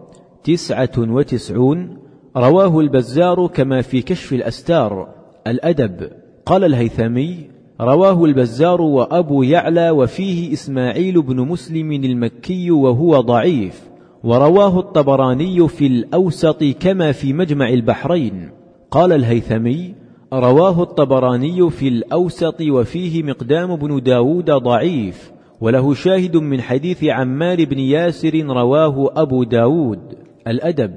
[0.44, 1.98] تسعة وتسعون
[2.36, 5.08] رواه البزار كما في كشف الأستار.
[5.46, 6.10] الأدب
[6.46, 13.88] قال الهيثمي رواه البزار وأبو يعلى وفيه إسماعيل بن مسلم المكي وهو ضعيف.
[14.28, 18.50] ورواه الطبراني في الأوسط كما في مجمع البحرين.
[18.90, 19.94] قال الهيثمي
[20.32, 27.78] رواه الطبراني في الأوسط وفيه مقدام بن داود ضعيف وله شاهد من حديث عمار بن
[27.78, 30.00] ياسر رواه أبو داود
[30.46, 30.94] الأدب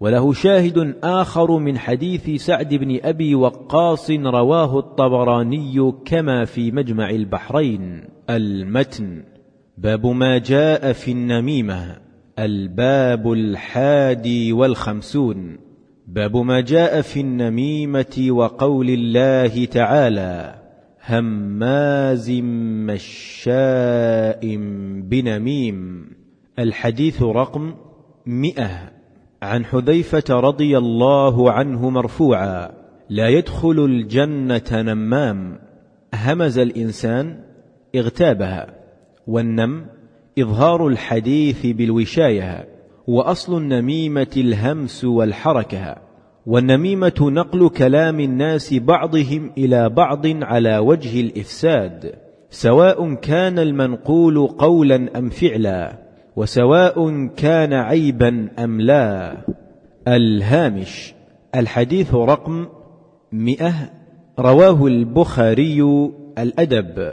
[0.00, 8.04] وله شاهد آخر من حديث سعد بن أبي وقاص رواه الطبراني كما في مجمع البحرين.
[8.30, 9.22] المتن
[9.78, 12.09] باب ما جاء في النميمة.
[12.38, 15.58] الباب الحادي والخمسون.
[16.06, 20.54] باب ما جاء في النميمة وقول الله تعالى
[21.06, 22.30] هماز
[22.90, 24.56] مشاء
[25.02, 26.06] بنميم.
[26.58, 27.74] الحديث رقم
[28.26, 28.70] مئة.
[29.42, 32.70] عن حذيفة رضي الله عنه مرفوعا
[33.10, 35.58] لا يدخل الجنة نمام.
[36.14, 37.40] همز الإنسان
[37.96, 38.74] اغتابها.
[39.26, 39.86] والنم
[40.38, 42.68] إظهار الحديث بالوشاية
[43.06, 45.96] وأصل النميمة الهمس والحركة
[46.46, 52.14] والنميمة نقل كلام الناس بعضهم إلى بعض على وجه الإفساد
[52.50, 55.98] سواء كان المنقول قولا أم فعلا
[56.36, 59.36] وسواء كان عيبا أم لا.
[60.08, 61.14] الهامش
[61.54, 62.66] الحديث رقم
[63.32, 63.74] مئة
[64.38, 65.82] رواه البخاري
[66.38, 67.12] الأدب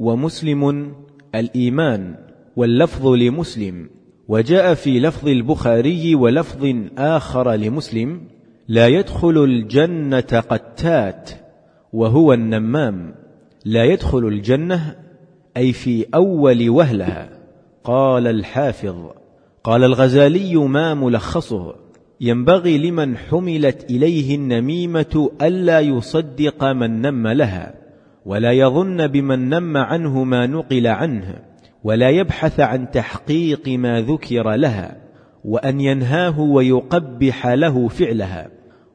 [0.00, 0.92] ومسلم
[1.34, 2.23] الإيمان.
[2.56, 3.90] واللفظ لمسلم
[4.28, 8.20] وجاء في لفظ البخاري ولفظ آخر لمسلم
[8.68, 11.30] لا يدخل الجنة قتات
[11.92, 13.14] وهو النمام.
[13.64, 14.96] لا يدخل الجنة
[15.56, 17.28] أي في أول وهلها.
[17.84, 18.96] قال الحافظ.
[19.64, 21.74] قال الغزالي ما ملخصه.
[22.20, 27.74] ينبغي لمن حملت إليه النميمة ألا يصدق من نم لها
[28.26, 31.53] ولا يظن بمن نم عنه ما نقل عنه.
[31.84, 34.96] ولا يبحث عن تحقيق ما ذكر لها
[35.44, 38.48] وأن ينهاه ويقبح له فعلها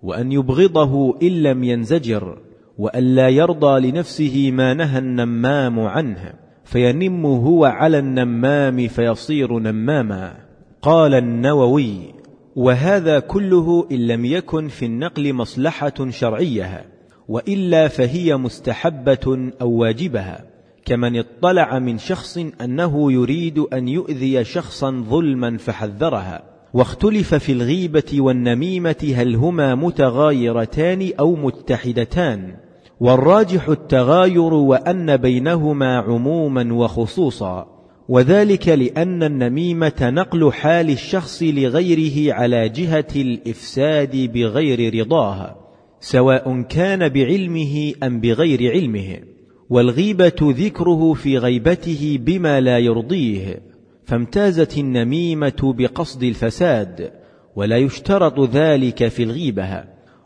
[0.03, 2.37] وأن يبغضه إن لم ينزجر
[2.77, 10.33] وأن لا يرضى لنفسه ما نهى النمام عنه فينم هو على النمام فيصير نماما.
[10.81, 12.13] قال النووي
[12.55, 16.85] وهذا كله إن لم يكن في النقل مصلحة شرعية
[17.27, 20.48] وإلا فهي مستحبة أو واجبها
[20.85, 29.13] كمن اطلع من شخص أنه يريد أن يؤذي شخصا ظلما فحذرها واختلف في الغيبة والنميمة
[29.15, 32.53] هل هما متغايرتان أو متحدتان
[32.99, 43.07] والراجح التغاير وأن بينهما عموما وخصوصا وذلك لأن النميمة نقل حال الشخص لغيره على جهة
[43.15, 45.55] الإفساد بغير رضاه
[45.99, 49.19] سواء كان بعلمه أم بغير علمه.
[49.69, 53.61] والغيبة ذكره في غيبته بما لا يرضيه
[54.05, 57.11] فامتازت النميمة بقصد الفساد
[57.55, 59.83] ولا يشترط ذلك في الغيبة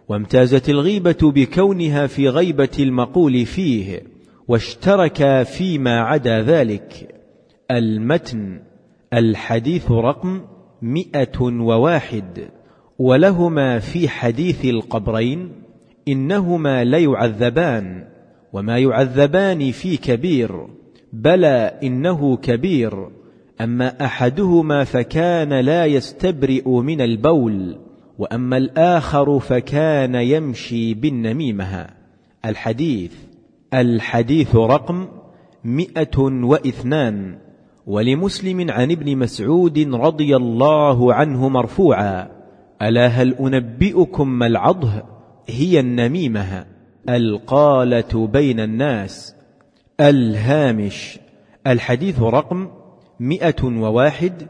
[0.09, 4.03] وامتازت الغيبة بكونها في غيبة المقول فيه
[4.47, 7.15] واشترك فيما عدا ذلك.
[7.71, 8.59] المتن
[9.13, 10.41] الحديث رقم
[10.81, 12.47] مئة وواحد
[12.99, 15.51] ولهما في حديث القبرين
[16.07, 18.12] إنهما ليعذبان.
[18.53, 20.67] وما يعذبان في كبير
[21.13, 23.09] بلى إنه كبير
[23.61, 27.75] أما أحدهما فكان لا يستبرئ من البول
[28.17, 31.87] وأما الآخر فكان يمشي بالنميمة.
[32.45, 33.13] الحديث
[33.73, 35.07] الحديث رقم
[35.63, 37.37] مئة واثنان
[37.87, 42.27] ولمسلم عن ابن مسعود رضي الله عنه مرفوعا
[42.81, 45.03] ألا هل أنبئكم ما العضه
[45.47, 46.72] هي النميمة؟
[47.09, 49.35] القالة بين الناس
[49.99, 51.19] الهامش
[51.67, 52.67] الحديث رقم
[53.19, 54.47] مئة وواحد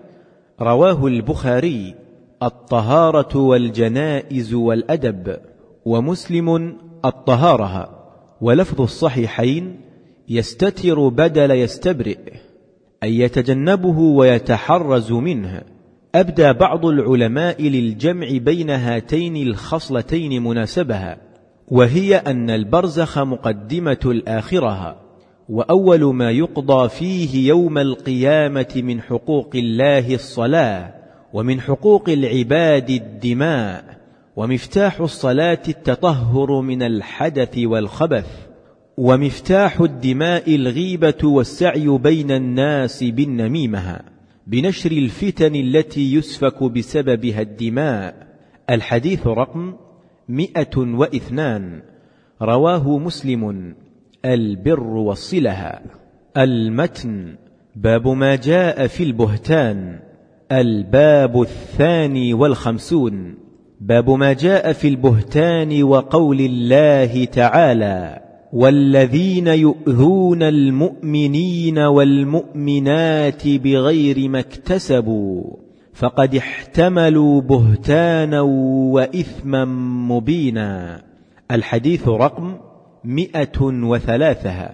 [0.62, 1.96] رواه البخاري
[2.44, 5.38] الطهارة والجنائز والأدب
[5.86, 7.90] ومسلم الطهارة
[8.42, 9.80] ولفظ الصحيحين
[10.30, 12.34] يستتر بدل يستبرئ
[13.04, 15.62] أي يتجنبه ويتحرز منه.
[16.16, 21.18] أبدى بعض العلماء للجمع بين هاتين الخصلتين مناسبها.
[21.68, 24.96] وهي أن البرزخ مقدمة الآخرة
[25.50, 30.94] وأول ما يقضى فيه يوم القيامة من حقوق الله الصلاة
[31.34, 33.98] ومن حقوق العباد الدماء
[34.36, 38.28] ومفتاح الصلاة التطهر من الحدث والخبث
[38.98, 44.00] ومفتاح الدماء الغيبة والسعي بين الناس بالنميمة
[44.48, 48.28] بنشر الفتن التي يسفك بسببها الدماء.
[48.70, 49.74] الحديث رقم
[50.30, 51.82] مئة وإثنان.
[52.42, 53.76] رواه مسلم.
[54.26, 55.80] البر والصلة
[56.38, 57.36] المتن.
[57.76, 60.00] باب ما جاء في البهتان.
[60.52, 63.38] الباب الثاني والخمسون.
[63.82, 68.20] باب ما جاء في البهتان وقول الله تعالى
[68.54, 75.63] والذين يؤذون المؤمنين والمؤمنات بغير ما اكتسبوا.
[75.94, 78.42] فقد احتملوا بهتانا
[78.92, 79.66] وإثما
[80.10, 81.02] مبينا.
[81.52, 82.56] الحديث رقم
[83.04, 84.70] مئة وثلاثة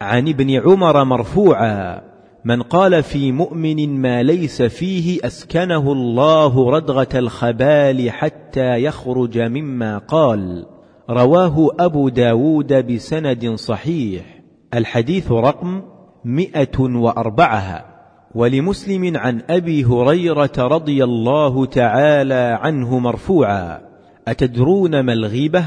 [0.00, 2.00] عن ابن عمر مرفوعا
[2.44, 10.66] من قال في مؤمن ما ليس فيه أسكنه الله ردغه الخبال حتى يخرج مما قال.
[11.10, 14.40] رواه أبو داود بسند صحيح.
[14.74, 15.82] الحديث رقم
[16.24, 17.91] مئة وأربعة.
[18.34, 23.80] ولمسلم عن أبي هريرة رضي الله تعالى عنه مرفوعا
[24.28, 25.64] أتدرون ما الغيبة؟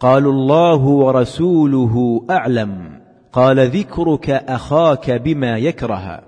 [0.00, 3.00] قالوا الله ورسوله أعلم
[3.32, 6.22] قال ذكرك أخاك بما يكره.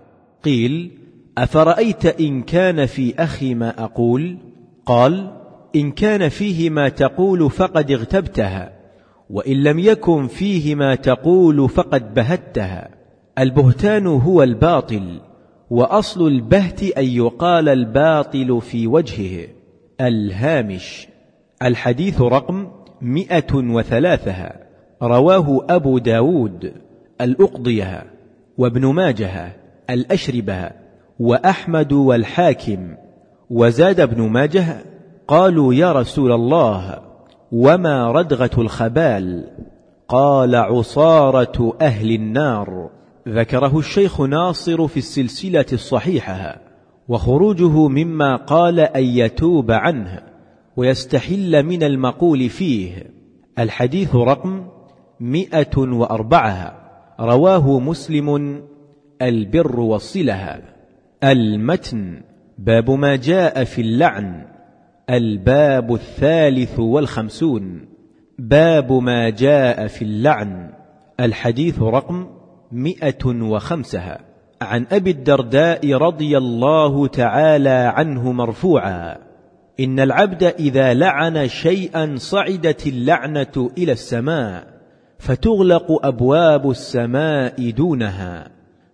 [0.44, 0.90] قيل
[1.38, 4.38] أفرأيت إن كان في أخي ما أقول؟
[4.86, 5.32] قال
[5.76, 8.72] إن كان فيه ما تقول فقد اغتبتها
[9.30, 12.88] وإن لم يكن فيه ما تقول فقد بهتها
[13.38, 15.20] البهتان هو الباطل.
[15.70, 19.46] وأصل البهت أن يقال الباطل في وجهه.
[20.00, 21.08] الهامش.
[21.62, 22.68] الحديث رقم
[23.02, 24.52] مئة وثلاثة.
[25.02, 26.72] رواه أبو داود.
[27.20, 28.04] الأقضية.
[28.58, 29.52] وابن ماجه.
[29.90, 30.70] الأشربة.
[31.20, 32.94] وأحمد والحاكم.
[33.50, 34.76] وزاد ابن ماجه.
[35.28, 36.98] قالوا يا رسول الله
[37.52, 39.44] وما ردغة الخبال؟
[40.08, 42.90] قال عصارة أهل النار.
[43.28, 46.60] ذكره الشيخ ناصر في السلسلة الصحيحة
[47.08, 50.22] وخروجه مما قال أن يتوب عنه
[50.76, 53.10] ويستحل من المقول فيه.
[53.58, 54.66] الحديث رقم
[55.20, 56.76] مئة وأربعة
[57.20, 58.60] رواه مسلم
[59.22, 60.62] البر والصلة.
[61.24, 62.20] المتن
[62.58, 64.44] باب ما جاء في اللعن.
[65.10, 67.88] الباب الثالث والخمسون
[68.38, 70.70] باب ما جاء في اللعن.
[71.20, 72.35] الحديث رقم
[72.72, 74.18] مئة وخمسة.
[74.62, 79.26] عن أبي الدرداء رضي الله تعالى عنه مرفوعا.
[79.80, 84.66] إن العبد إذا لعن شيئا صعدت اللعنة إلى السماء
[85.18, 88.48] فتغلق أبواب السماء دونها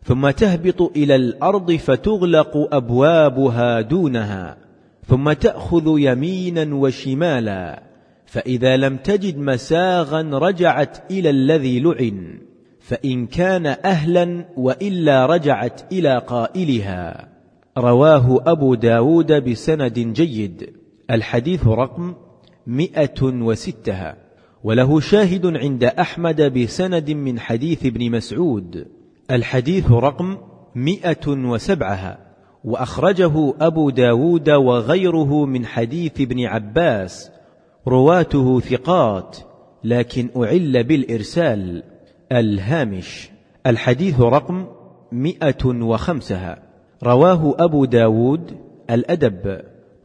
[0.04, 4.56] ثم تهبط إلى الأرض فتغلق أبوابها دونها
[5.06, 7.82] ثم تأخذ يمينا وشمالا
[8.26, 12.38] فإذا لم تجد مساغا رجعت إلى الذي لعن.
[12.82, 17.28] فإن كان أهلا وإلا رجعت إلى قائلها.
[17.78, 20.72] رواه أبو داود بسند جيد.
[21.10, 22.14] الحديث رقم
[22.66, 24.16] مئة وستها
[24.64, 28.86] وله شاهد عند أحمد بسند من حديث ابن مسعود.
[29.30, 30.36] الحديث رقم
[30.74, 32.18] مئة وسبعها
[32.64, 37.30] وأخرجه أبو داود وغيره من حديث ابن عباس.
[37.88, 39.36] رواته ثقات
[39.84, 41.91] لكن أعل بالإرسال.
[42.32, 43.30] الهامش.
[43.66, 44.66] الحديث رقم
[45.12, 46.62] مئة وخمسها
[47.02, 48.56] رواه أبو داود
[48.90, 49.60] الأدب.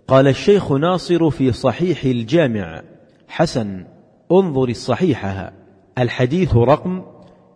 [0.08, 2.82] قال الشيخ ناصر في صحيح الجامع.
[3.28, 3.86] حسن
[4.32, 5.54] انظر الصحيحة.
[5.98, 7.02] الحديث رقم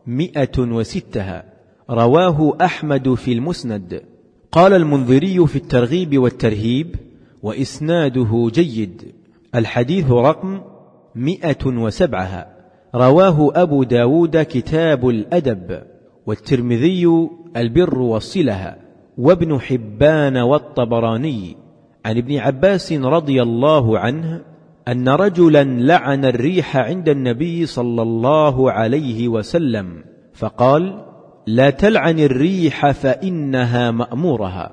[0.07, 1.43] مئة وستها
[1.89, 4.01] رواه أحمد في المسند.
[4.51, 6.95] قال المنذري في الترغيب والترهيب
[7.43, 9.13] وإسناده جيد.
[9.55, 10.61] الحديث رقم
[11.15, 12.60] مئة وسبعها
[12.95, 15.81] رواه أبو داود كتاب الأدب
[16.25, 18.75] والترمذي البر والصلة
[19.17, 21.57] وابن حبان والطبراني
[22.05, 24.41] عن ابن عباس رضي الله عنه
[24.87, 31.05] أن رجلا لعن الريح عند النبي صلى الله عليه وسلم فقال
[31.47, 34.71] لا تلعن الريح فإنها مأمورها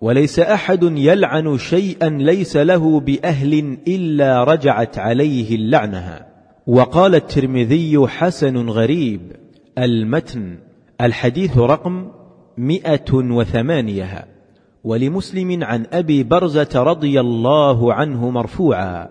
[0.00, 6.29] وليس أحد يلعن شيئا ليس له بأهل إلا رجعت عليه اللعنها
[6.66, 9.20] وقال الترمذي حسن غريب
[9.78, 10.58] المتن
[11.00, 12.08] الحديث رقم
[12.58, 14.26] مئة وثمانية.
[14.84, 19.08] ولمسلم عن أبي برزة رضي الله عنه مرفوعا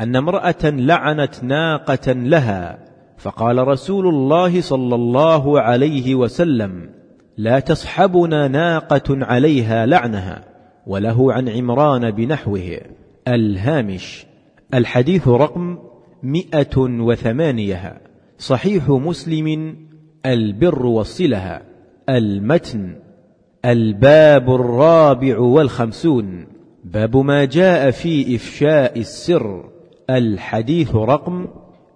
[0.00, 2.78] أن امرأة لعنت ناقة لها
[3.18, 6.90] فقال رسول الله صلى الله عليه وسلم
[7.36, 10.44] لا تصحبنا ناقة عليها لعنها
[10.86, 12.80] وله عن عمران بنحوه.
[13.28, 14.26] الهامش
[14.74, 15.78] الحديث رقم
[16.22, 18.00] مئة وثمانية.
[18.38, 19.76] صحيح مسلم
[20.26, 21.60] البر والصلة.
[22.08, 22.94] المتن
[23.64, 26.46] الباب الرابع والخمسون.
[26.84, 29.64] باب ما جاء في إفشاء السر.
[30.10, 31.48] الحديث رقم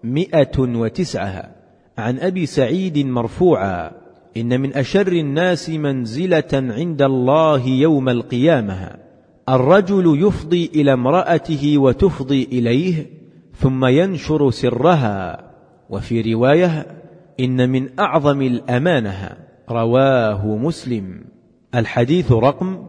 [0.04, 1.54] مئة وتسعة.
[1.98, 3.90] عن أبي سعيد مرفوعا.
[4.36, 8.90] إن من أشر الناس منزلة عند الله يوم القيامة.
[9.48, 13.23] الرجل يفضي إلى امرأته وتفضي إليه
[13.56, 15.50] ثم ينشر سرها.
[15.90, 16.86] وفي رواية
[17.40, 19.36] إن من أعظم الأمانة.
[19.70, 21.24] رواه مسلم.
[21.74, 22.86] الحديث رقم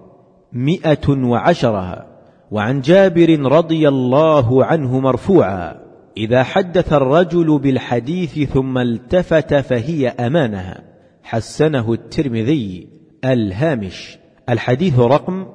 [0.53, 2.05] مئة وعشرة.
[2.51, 5.75] وعن جابر رضي الله عنه مرفوعا.
[6.17, 10.75] إذا حدث الرجل بالحديث ثم التفت فهي أمانة.
[11.23, 12.87] حسنه الترمذي
[13.25, 14.17] الهامش.
[14.49, 15.45] الحديث رقم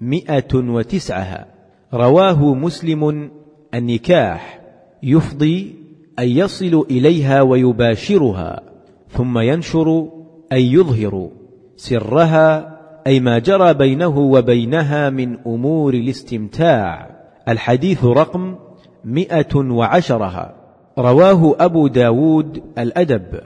[0.00, 1.46] مئة وتسعة.
[1.94, 3.30] رواه مسلم
[3.74, 4.60] النكاح
[5.02, 5.74] يفضي
[6.18, 8.62] أن يصل إليها ويباشرها
[9.08, 10.08] ثم ينشر
[10.52, 11.30] أي يظهر
[11.76, 17.10] سرها أي ما جرى بينه وبينها من أمور الاستمتاع.
[17.48, 18.56] الحديث رقم
[19.04, 20.54] مئة وعشرها.
[20.98, 23.40] رواه أبو داود الأدب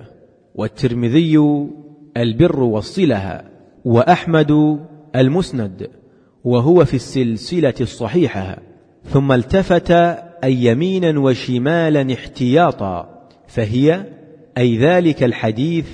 [0.55, 1.66] والترمذي
[2.16, 3.41] البر والصلة
[3.85, 4.81] وأحمد
[5.16, 5.91] المسند
[6.45, 8.59] وهو في السلسلة الصحيحة.
[9.05, 9.90] ثم التفت
[10.44, 13.09] أي يمينا وشمالا احتياطا
[13.48, 14.05] فهي
[14.59, 15.86] أي ذلك الحديث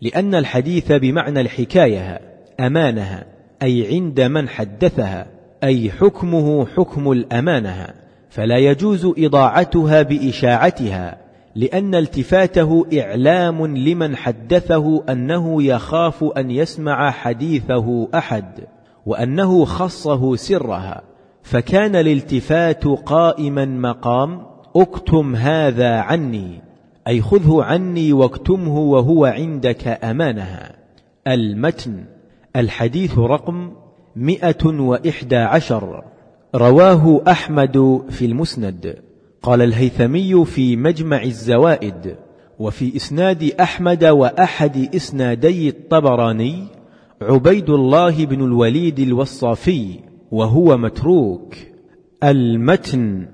[0.00, 2.20] لأن الحديث بمعنى الحكاية
[2.60, 3.24] أمانها
[3.62, 5.26] أي عند من حدثها
[5.64, 7.86] أي حكمه حكم الأمانة
[8.30, 11.18] فلا يجوز إضاعتها بإشاعتها
[11.54, 18.60] لأن التفاته إعلام لمن حدثه أنه يخاف أن يسمع حديثه أحد
[19.06, 21.09] وأنه خصه سرها.
[21.50, 24.42] فكان الالتفات قائما مقام
[24.76, 26.62] اكتم هذا عني
[27.08, 30.76] أي خذه عني واكتمه وهو عندك أمانها.
[31.26, 32.04] المتن
[32.56, 33.72] الحديث رقم
[34.16, 36.04] مئة وإحدى عشر.
[36.54, 38.96] رواه أحمد في المسند.
[39.42, 42.16] قال الهيثمي في مجمع الزوائد
[42.58, 46.66] وفي إسناد أحمد وأحد إسنادي الطبراني
[47.22, 51.54] عبيد الله بن الوليد الوصافي وهو متروك.
[52.24, 53.26] المتن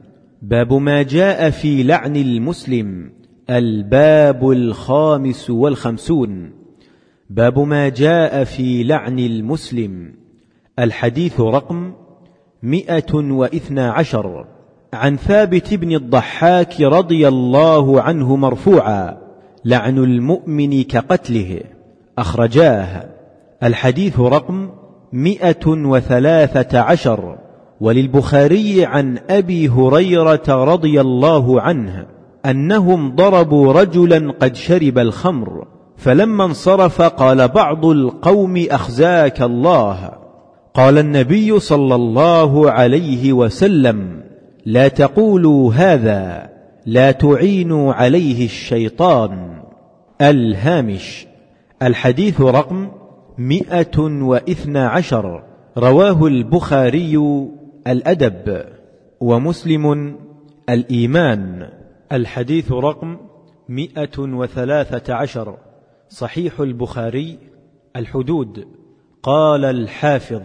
[0.42, 3.12] باب ما جاء في لعن المسلم.
[3.51, 6.51] الباب الخامس والخمسون.
[7.30, 10.14] باب ما جاء في لعن المسلم.
[10.78, 11.92] الحديث رقم
[12.62, 14.47] مئة واثنى عشر.
[14.92, 19.18] عن ثابت بن الضحاك رضي الله عنه مرفوعا
[19.64, 21.61] لعن المؤمن كقتله.
[22.18, 23.09] أخرجاه.
[23.62, 24.70] الحديث رقم
[25.16, 27.38] مئة وثلاثة عشر
[27.80, 32.06] وللبخاري عن أبي هريرة رضي الله عنه
[32.46, 40.12] أنهم ضربوا رجلا قد شرب الخمر فلما انصرف قال بعض القوم أخزاك الله.
[40.74, 44.22] قال النبي صلى الله عليه وسلم
[44.66, 46.50] لا تقولوا هذا
[46.86, 49.62] لا تعينوا عليه الشيطان.
[50.20, 51.26] الهامش
[51.82, 52.88] الحديث رقم
[53.39, 55.43] مئة وإثنى عشر.
[55.78, 57.18] رواه البخاري
[57.87, 58.64] الأدب
[59.20, 60.16] ومسلم
[60.70, 61.68] الإيمان.
[62.12, 63.18] الحديث رقم
[63.68, 65.59] مئة وثلاثة عشر.
[66.09, 67.39] صحيح البخاري
[67.97, 68.64] الحدود.
[69.22, 70.43] قال الحافظ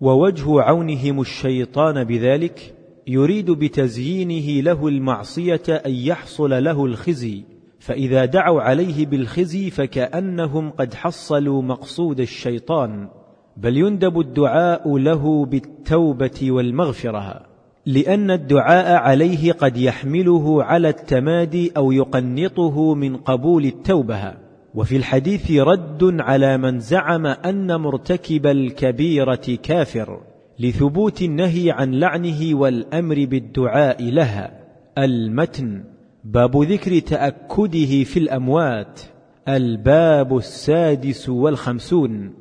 [0.00, 2.74] ووجه عونهم الشيطان بذلك
[3.06, 7.44] يريد بتزيينه له المعصية أن يحصل له الخزي.
[7.80, 13.08] فإذا دعوا عليه بالخزي فكأنهم قد حصلوا مقصود الشيطان
[13.56, 17.50] بل يندب الدعاء له بالتوبة والمغفرة
[17.86, 24.34] لأن الدعاء عليه قد يحمله على التمادي أو يقنطه من قبول التوبة.
[24.74, 30.20] وفي الحديث رد على من زعم أن مرتكب الكبيرة كافر
[30.58, 34.60] لثبوت النهي عن لعنه والأمر بالدعاء لها
[34.98, 35.84] المتن.
[36.24, 39.00] باب ذكر تأكده في الأموات
[39.48, 42.32] الباب السادس والخمسون.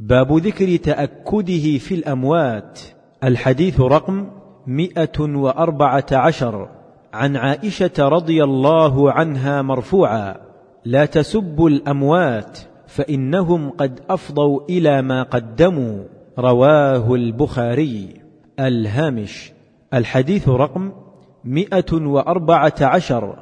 [0.00, 2.80] باب ذكر تأكده في الأموات
[3.24, 4.30] الحديث رقم
[4.66, 6.68] مئة وأربعة عشر.
[7.12, 10.36] عن عائشة رضي الله عنها مرفوعا
[10.84, 16.04] لا تسبوا الأموات فإنهم قد أفضوا إلى ما قدموا.
[16.38, 18.08] رواه البخاري.
[18.60, 19.52] الهامش
[19.94, 20.92] الحديث رقم
[21.44, 23.36] مئة وأربعة عشر.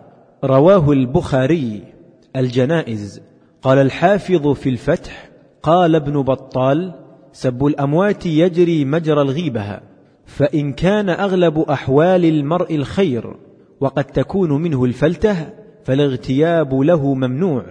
[0.44, 1.82] رواه البخاري.
[2.36, 3.20] الجنائز.
[3.62, 5.30] قال الحافظ في الفتح
[5.62, 6.94] قال ابن بطال
[7.32, 9.80] سب الأموات يجري مجرى الغيبة
[10.26, 13.36] فإن كان أغلب أحوال المرء الخير
[13.80, 15.36] وقد تكون منه الفلتة
[15.84, 17.64] فالاغتياب له ممنوع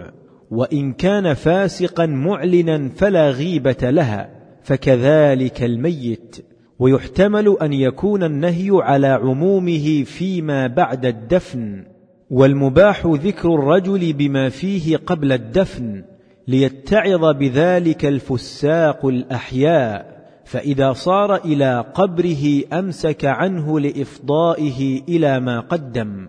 [0.50, 4.30] وإن كان فاسقا معلنا فلا غيبة لها
[4.62, 6.44] فكذلك الميت.
[6.80, 11.84] ويحتمل أن يكون النهي على عمومه فيما بعد الدفن
[12.30, 16.04] والمباح ذكر الرجل بما فيه قبل الدفن
[16.48, 26.28] ليتعظ بذلك الفساق الأحياء فإذا صار إلى قبره أمسك عنه لإفضائه إلى ما قدم.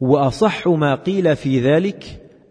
[0.00, 2.04] وأصح ما قيل في ذلك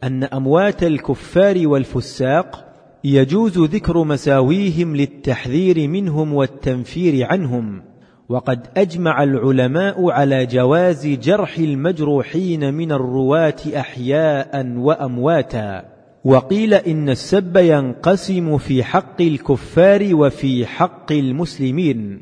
[0.04, 2.71] أن أموات الكفار والفساق
[3.04, 7.82] يجوز ذكر مساويهم للتحذير منهم والتنفير عنهم.
[8.30, 15.86] وقد أجمع العلماء على جواز جرح المجروحين من الرواة أحياء وأمواتا.
[16.26, 22.22] وقيل إن السب ينقسم في حق الكفار وفي حق المسلمين.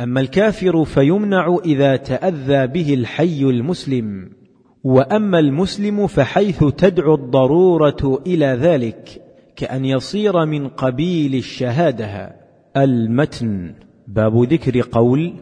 [0.00, 4.30] أما الكافر فيمنع إذا تأذى به الحي المسلم.
[4.84, 9.27] وأما المسلم فحيث تدعو الضرورة إلى ذلك.
[9.58, 12.36] كأن يصير من قبيل الشهادة.
[12.76, 13.74] المتن.
[14.08, 15.32] باب ذكر قول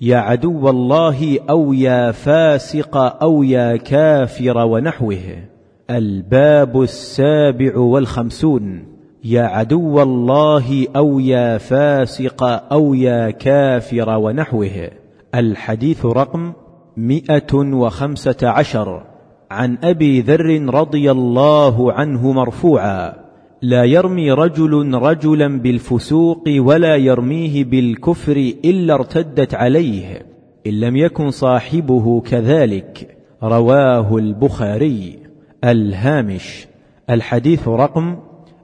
[0.00, 5.44] يا عدو الله أو يا فاسق أو يا كافر ونحوه.
[5.90, 8.84] الباب السابع والخمسون
[9.24, 14.90] يا عدو الله أو يا فاسق أو يا كافر ونحوه.
[15.34, 16.52] الحديث رقم
[16.96, 19.02] مئة وخمسة عشر.
[19.50, 23.27] عن أبي ذر رضي الله عنه مرفوعا.
[23.62, 30.26] لا يرمي رجل رجلا بالفسوق ولا يرميه بالكفر إلا ارتدت عليه
[30.66, 33.16] إن لم يكن صاحبه كذلك.
[33.42, 35.18] رواه البخاري.
[35.64, 36.66] الهامش.
[37.10, 38.16] الحديث رقم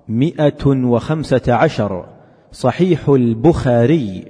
[0.08, 2.04] مئة وخمسة عشر.
[2.52, 4.24] صحيح البخاري.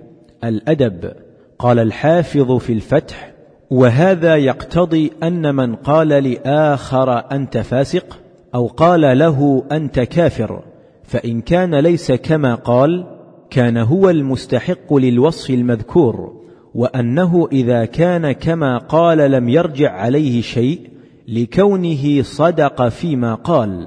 [0.44, 1.12] الأدب.
[1.58, 3.32] قال الحافظ في الفتح
[3.70, 8.23] وهذا يقتضي أن من قال لآخر أنت فاسق؟
[8.54, 10.62] أو قال له أنت كافر
[11.04, 13.06] فإن كان ليس كما قال
[13.50, 16.32] كان هو المستحق للوصف المذكور
[16.74, 20.80] وأنه إذا كان كما قال لم يرجع عليه شيء
[21.28, 23.86] لكونه صدق فيما قال.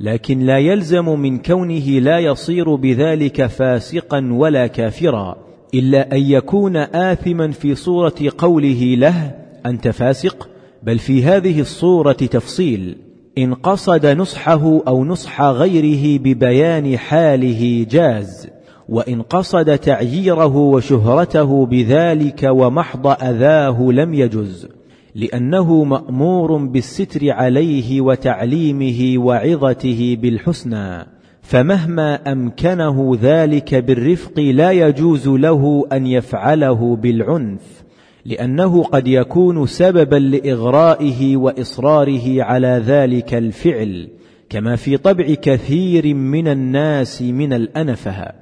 [0.00, 5.36] لكن لا يلزم من كونه لا يصير بذلك فاسقا ولا كافرا
[5.74, 9.34] إلا أن يكون آثما في صورة قوله له
[9.66, 10.48] أنت فاسق
[10.82, 13.05] بل في هذه الصورة تفصيل.
[13.38, 18.48] إن قصد نصحه أو نصح غيره ببيان حاله جاز
[18.88, 24.68] وإن قصد تعييره وشهرته بذلك ومحض أذاه لم يجز
[25.14, 31.06] لأنه مأمور بالستر عليه وتعليمه وعظته بالحسنى
[31.42, 37.85] فمهما أمكنه ذلك بالرفق لا يجوز له أن يفعله بالعنف.
[38.26, 44.08] لأنه قد يكون سببا لإغرائه وإصراره على ذلك الفعل
[44.48, 48.32] كما في طبع كثير من الناس من الأنفه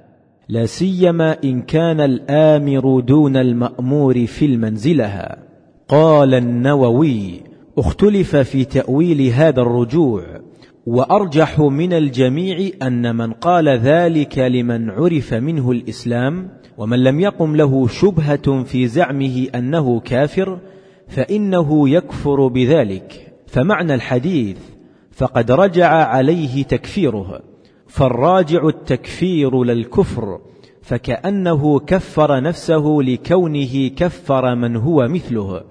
[0.48, 5.38] لا سيما إن كان الآمر دون المأمور في المنزلها
[5.88, 7.40] قال النووي
[7.78, 10.22] اختلف في تأويل هذا الرجوع
[10.86, 16.48] وأرجح من الجميع أن من قال ذلك لمن عرف منه الإسلام
[16.78, 20.58] ومن لم يقم له شبهة في زعمه أنه كافر
[21.08, 23.32] فإنه يكفر بذلك.
[23.46, 24.58] فمعنى الحديث
[25.12, 27.40] فقد رجع عليه تكفيره
[27.86, 30.40] فالراجع التكفير للكفر
[30.82, 35.64] فكأنه كفر نفسه لكونه كفر من هو مثله.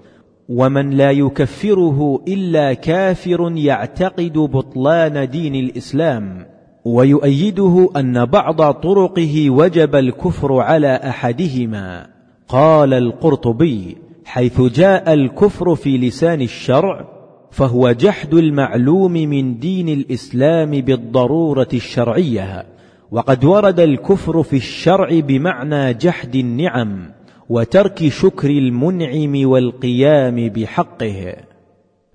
[0.48, 6.53] ومن لا يكفره إلا كافر يعتقد بطلان دين الإسلام.
[6.84, 12.06] ويؤيده أن بعض طرقه وجب الكفر على أحدهما.
[12.48, 17.08] قال القرطبي حيث جاء الكفر في لسان الشرع
[17.50, 22.66] فهو جحد المعلوم من دين الإسلام بالضرورة الشرعية
[23.10, 27.10] وقد ورد الكفر في الشرع بمعنى جحد النعم
[27.48, 31.36] وترك شكر المنعم والقيام بحقه.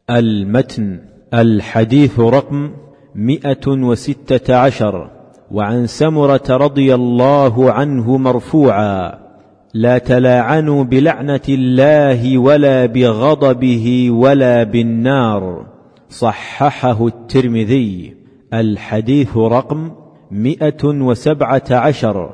[0.10, 1.00] المتن
[1.34, 2.72] الحديث رقم
[3.20, 5.10] مئة وستة عشر
[5.52, 9.20] وعن سمرة رضي الله عنه مرفوعا
[9.74, 15.66] لا تلاعنوا بلعنة الله ولا بغضبه ولا بالنار.
[16.10, 18.16] صححه الترمذي.
[18.54, 19.92] الحديث رقم
[20.32, 22.30] مئة وسبعة عشر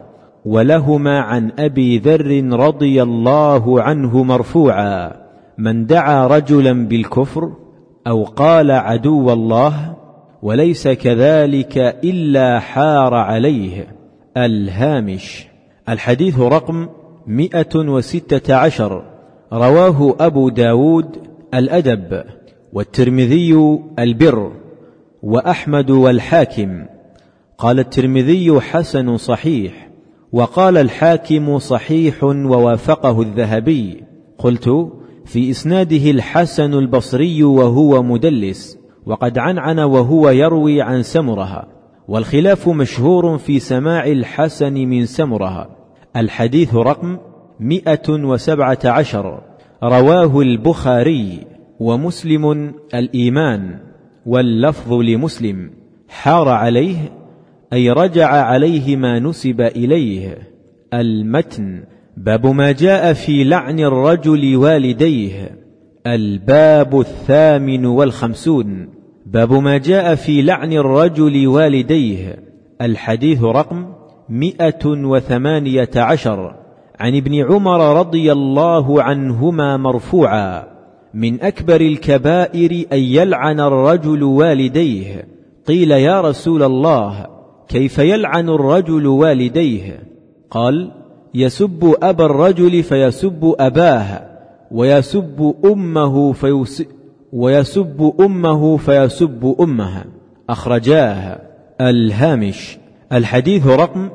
[0.45, 5.11] ولهما عن أبي ذر رضي الله عنه مرفوعا
[5.57, 7.51] من دعا رجلا بالكفر
[8.07, 9.94] أو قال عدو الله
[10.45, 13.87] وليس كذلك إلا حار عليه
[14.37, 15.47] الهامش.
[15.89, 16.87] الحديث رقم
[17.27, 19.03] مئة وستة عشر.
[19.53, 21.05] رواه أبو داود
[21.53, 22.23] الأدب
[22.73, 24.51] والترمذي البر
[25.23, 26.85] وأحمد والحاكم.
[27.57, 29.89] قال الترمذي حسن صحيح
[30.31, 34.03] وقال الحاكم صحيح ووافقه الذهبي.
[34.37, 34.89] قلت
[35.25, 38.84] في إسناده الحسن البصري وهو مدلس.
[39.05, 41.67] وقد عنعن وهو يروي عن سمرها
[42.07, 45.69] والخلاف مشهور في سماع الحسن من سمرها.
[46.15, 47.17] الحديث رقم
[47.59, 49.41] مئة وسبعة عشر.
[49.83, 51.39] رواه البخاري
[51.79, 53.79] ومسلم الإيمان
[54.25, 55.71] واللفظ لمسلم.
[56.09, 56.97] حار عليه
[57.73, 60.37] أي رجع عليه ما نسب إليه.
[60.93, 61.83] المتن
[62.17, 65.65] باب ما جاء في لعن الرجل والديه.
[66.07, 68.94] الباب الثامن والخمسون.
[69.25, 72.35] باب ما جاء في لعن الرجل والديه.
[72.81, 73.85] الحديث رقم
[74.29, 76.55] مئة وثمانية عشر.
[76.99, 80.63] عن ابن عمر رضي الله عنهما مرفوعا.
[81.13, 85.27] من أكبر الكبائر أن يلعن الرجل والديه.
[85.67, 87.27] قيل يا رسول الله
[87.67, 89.99] كيف يلعن الرجل والديه؟
[90.51, 90.91] قال
[91.33, 94.21] يسب أبا الرجل فيسب أباه
[94.71, 96.85] ويسب أمه فيس
[97.35, 100.05] ويسب أمه فيسب أمها.
[100.49, 101.41] أخرجاه
[101.81, 102.77] الهامش.
[103.13, 104.09] الحديث رقم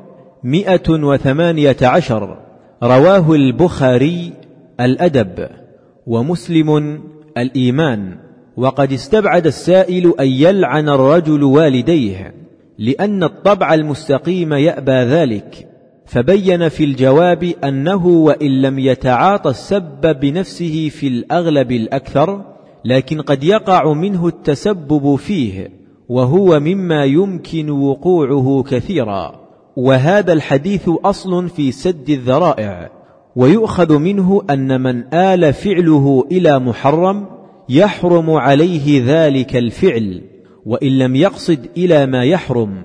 [0.44, 2.38] مئة وثمانية عشر.
[2.82, 4.32] رواه البخاري
[4.80, 5.48] الأدب
[6.06, 7.00] ومسلم
[7.38, 8.16] الإيمان.
[8.56, 12.34] وقد استبعد السائل أن يلعن الرجل والديه
[12.78, 15.66] لأن الطبع المستقيم يأبى ذلك.
[16.06, 22.49] فبين في الجواب أنه وإن لم يتعاطى السب بنفسه في الأغلب الأكثر
[22.84, 25.70] لكن قد يقع منه التسبب فيه
[26.08, 29.40] وهو مما يمكن وقوعه كثيرا.
[29.76, 32.90] وهذا الحديث أصل في سد الذرائع
[33.36, 37.26] ويؤخذ منه أن من آل فعله إلى محرم
[37.68, 40.22] يحرم عليه ذلك الفعل
[40.66, 42.82] وإن لم يقصد إلى ما يحرم.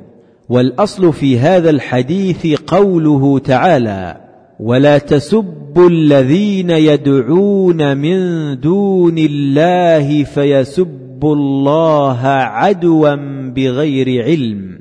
[0.49, 4.24] والأصل في هذا الحديث قوله تعالى
[4.59, 8.19] ولا تسبوا الذين يدعون من
[8.59, 13.15] دون الله فيسبوا الله عدوا
[13.51, 14.79] بغير علم.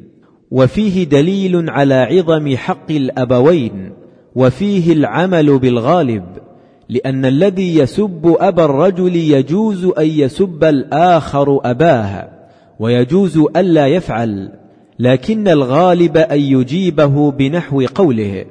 [0.50, 3.92] وفيه دليل على عظم حق الأبوين
[4.34, 6.24] وفيه العمل بالغالب
[6.88, 12.28] لأن الذي يسب أبا الرجل يجوز أن يسب الآخر أباه
[12.78, 14.52] ويجوز ألا يفعل
[14.98, 18.44] لكن الغالب أن يجيبه بنحو قوله.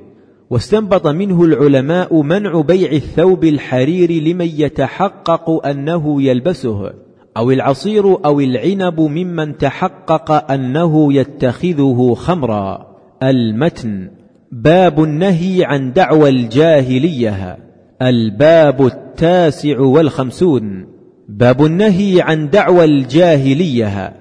[0.54, 6.94] واستنبط منه العلماء منع بيع الثوب الحرير لمن يتحقق أنه يلبسه
[7.38, 12.88] أو العصير أو العنب ممن تحقق أنه يتخذه خمرا.
[13.24, 14.10] المتن
[14.52, 17.58] باب النهي عن دعوى الجاهلية.
[18.02, 20.86] الباب التاسع والخمسون
[21.30, 24.14] باب النهي عن دعوى الجاهلية.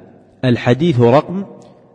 [0.44, 1.44] الحديث رقم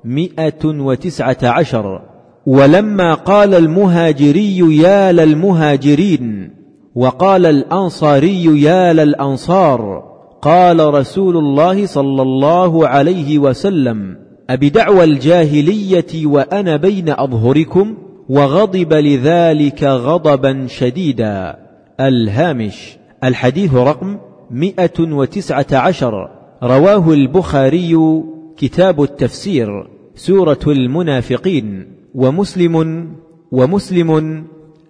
[0.06, 2.17] مئة وتسعة عشر.
[2.48, 6.52] ولما قال المهاجري يا للمهاجرين
[6.96, 10.04] وقال الأنصاري يا للأنصار
[10.42, 14.18] قال رسول الله صلى الله عليه وسلم
[14.50, 17.98] أبدعوى الجاهلية وأنا بين أظهركم
[18.30, 21.56] وغضب لذلك غضبا شديدا.
[22.00, 24.18] الهامش الحديث رقم
[24.52, 26.30] مئة وتسعة عشر
[26.64, 28.24] رواه البخاري
[28.58, 29.68] كتاب التفسير
[30.16, 31.97] سورة المنافقين.
[32.18, 33.08] ومسلم
[33.52, 34.44] ومسلم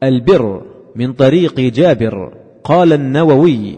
[0.04, 0.62] البر
[0.96, 3.78] من طريق جابر قال النووي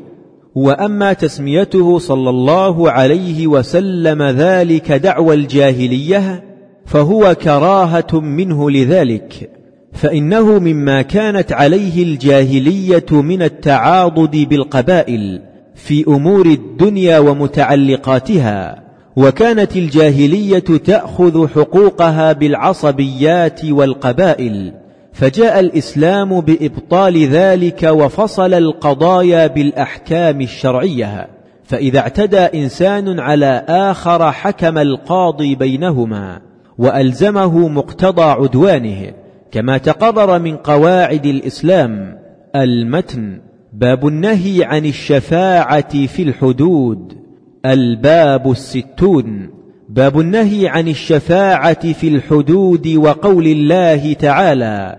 [0.56, 6.44] واما تسميته صلى الله عليه وسلم ذلك دعوى الجاهلية
[6.86, 9.50] فهو كراهة منه لذلك
[9.94, 15.42] فإنه مما كانت عليه الجاهلية من التعاضد بالقبائل
[15.76, 18.89] في أمور الدنيا ومتعلقاتها.
[19.16, 24.74] وكانت الجاهلية تأخذ حقوقها بالعصبيات والقبائل
[25.14, 31.28] فجاء الإسلام بإبطال ذلك وفصل القضايا بالأحكام الشرعية
[31.64, 36.42] فإذا اعتدى إنسان على آخر حكم القاضي بينهما
[36.78, 39.14] وألزمه مقتضى عدوانه
[39.52, 42.18] كما تقرر من قواعد الإسلام
[42.56, 43.42] المتن
[43.74, 47.19] باب النهي عن الشفاعة في الحدود.
[47.66, 49.50] الباب الستون
[49.90, 54.96] باب النهي عن الشفاعة في الحدود وقول الله تعالى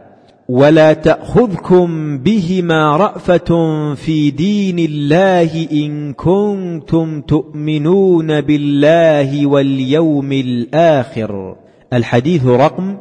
[0.48, 11.56] ولا تأخذكم بهما رأفة في دين الله إن كنتم تؤمنون بالله واليوم الآخر
[11.92, 12.96] الحديث رقم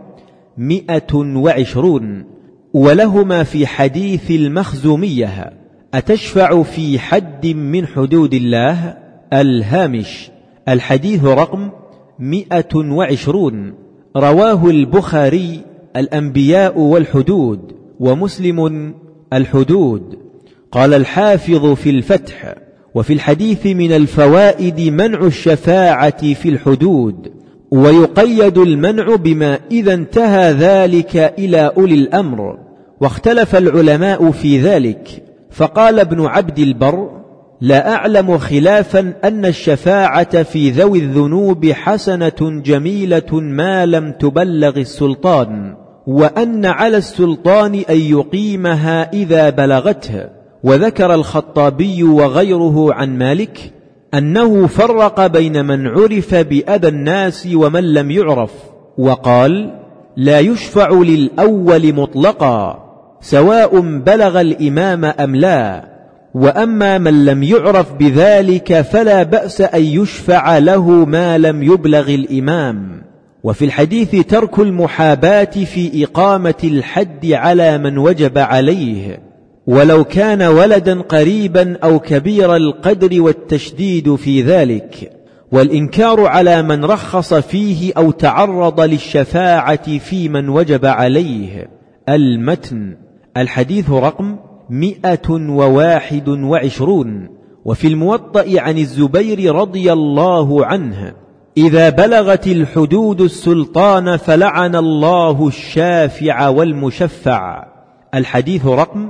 [0.57, 2.25] مئة وعشرون.
[2.73, 5.53] ولهما في حديث المخزومية
[5.93, 10.31] أتشفع في حد من حدود الله؟ الهامش.
[10.69, 11.69] الحديث رقم
[12.19, 13.73] مئة وعشرون.
[14.17, 15.61] رواه البخاري
[15.95, 17.59] الأنبياء والحدود
[17.99, 18.93] ومسلم
[19.33, 20.17] الحدود.
[20.71, 22.55] قال الحافظ في الفتح
[22.95, 27.31] وفي الحديث من الفوائد منع الشفاعة في الحدود
[27.71, 32.57] ويقيد المنع بما إذا انتهى ذلك إلى أولي الأمر
[33.01, 35.23] واختلف العلماء في ذلك.
[35.51, 37.18] فقال ابن عبد البر
[37.61, 45.75] لا أعلم خلافا أن الشفاعة في ذوي الذنوب حسنة جميلة ما لم تبلغ السلطان
[46.07, 50.39] وأن على السلطان أن يقيمها إذا بلغته.
[50.63, 53.73] وذكر الخطابي وغيره عن مالك
[54.13, 58.51] أنه فرق بين من عرف بأذى الناس ومن لم يعرف
[58.97, 59.79] وقال
[60.17, 62.85] لا يشفع للأول مطلقا
[63.21, 65.98] سواء بلغ الإمام أم لا.
[66.33, 73.01] وأما من لم يعرف بذلك فلا بأس أن يشفع له ما لم يبلغ الإمام.
[73.43, 79.19] وفي الحديث ترك المحاباة في إقامة الحد على من وجب عليه.
[79.67, 85.11] ولو كان ولدا قريبا أو كبير القدر والتشديد في ذلك.
[85.51, 91.69] والإنكار على من رخص فيه أو تعرض للشفاعة في من وجب عليه.
[92.09, 92.95] المتن.
[93.37, 97.29] الحديث رقم مئة وواحد وعشرون.
[97.65, 101.13] وفي الموطأ عن الزبير رضي الله عنه
[101.57, 107.65] إذا بلغت الحدود السلطان فلعن الله الشافع والمشفع.
[108.15, 109.09] الحديث رقم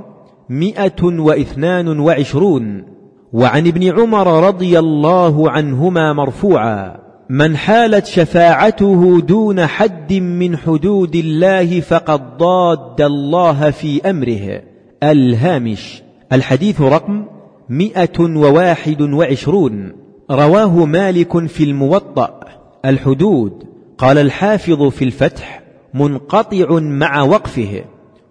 [0.50, 2.84] مئة واثنان وعشرون.
[3.32, 6.96] وعن ابن عمر رضي الله عنهما مرفوعا
[7.30, 14.69] من حالت شفاعته دون حد من حدود الله فقد ضاد الله في أمره.
[15.02, 16.02] الهامش.
[16.32, 17.24] الحديث رقم
[17.68, 19.92] مئة وواحد وعشرون.
[20.30, 22.40] رواه مالك في الموطأ.
[22.84, 23.64] الحدود.
[23.98, 25.62] قال الحافظ في الفتح
[25.94, 27.84] منقطع مع وقفه.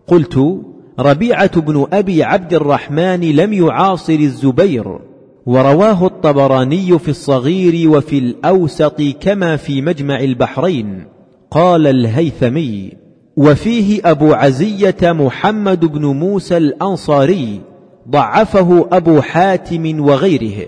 [0.07, 0.61] قلت
[0.99, 4.99] ربيعة بن أبي عبد الرحمن لم يعاصر الزبير.
[5.45, 11.03] ورواه الطبراني في الصغير وفي الأوسط كما في مجمع البحرين.
[11.51, 13.08] قال الهيثمي
[13.39, 17.61] وفيه أبو عزية محمد بن موسى الأنصاري
[18.09, 20.67] ضعفه أبو حاتم وغيره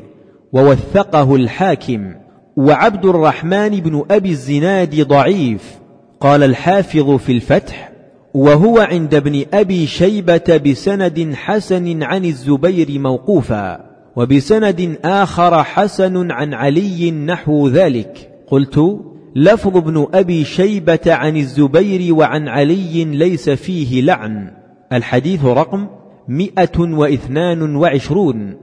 [0.54, 2.14] ووثقه الحاكم
[2.58, 5.80] وعبد الرحمن بن أبي الزناد ضعيف
[6.20, 7.92] قال الحافظ في الفتح
[8.34, 13.80] وهو عند ابن أبي شيبة بسند حسن عن الزبير موقوفا
[14.16, 18.30] وبسند آخر حسن عن علي نحو ذلك.
[18.48, 19.02] قلت
[19.36, 24.52] لفظ ابن أبي شيبة عن الزبير وعن علي ليس فيه لعن.
[24.94, 25.88] الحديث رقم
[26.28, 28.54] مئة واثنان وعشرون.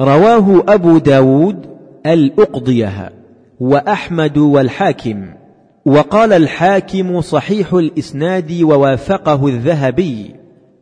[0.00, 1.66] رواه أبو داود
[2.06, 3.12] الأقضية
[3.60, 5.26] وأحمد والحاكم.
[5.86, 10.34] وقال الحاكم صحيح الإسناد ووافقه الذهبي.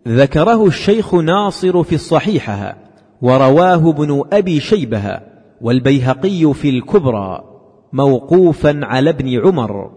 [0.08, 2.76] ذكره الشيخ ناصر في الصحيحة.
[3.22, 5.20] ورواه ابن أبي شيبة
[5.60, 7.53] والبيهقي في الكبرى.
[7.94, 9.90] موقوفا على ابن عمر.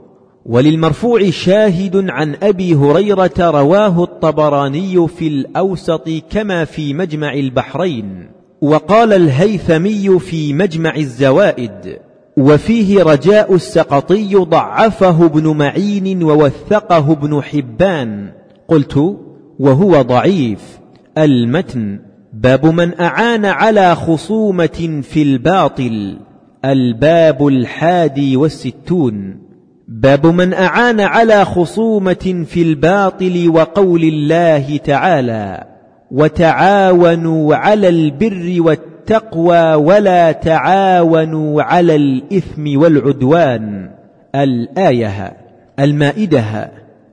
[0.45, 8.29] وللمرفوع شاهد عن أبي هريرة رواه الطبراني في الأوسط كما في مجمع البحرين.
[8.61, 11.99] وقال الهيثمي في مجمع الزوائد
[12.37, 18.29] وفيه رجاء السقطي ضعفه ابن معين ووثقه ابن حبان.
[18.67, 19.17] قلت
[19.59, 20.79] وهو ضعيف.
[21.17, 21.99] المتن
[22.33, 26.26] باب من أعان على خصومة في الباطل.
[26.65, 29.39] الباب الحادي والستون.
[29.87, 35.63] باب من أعان على خصومة في الباطل وقول الله تعالى
[36.11, 43.89] وتعاونوا على البر والتقوى ولا تعاونوا على الإثم والعدوان
[44.35, 45.33] الآية
[45.79, 46.71] المائدة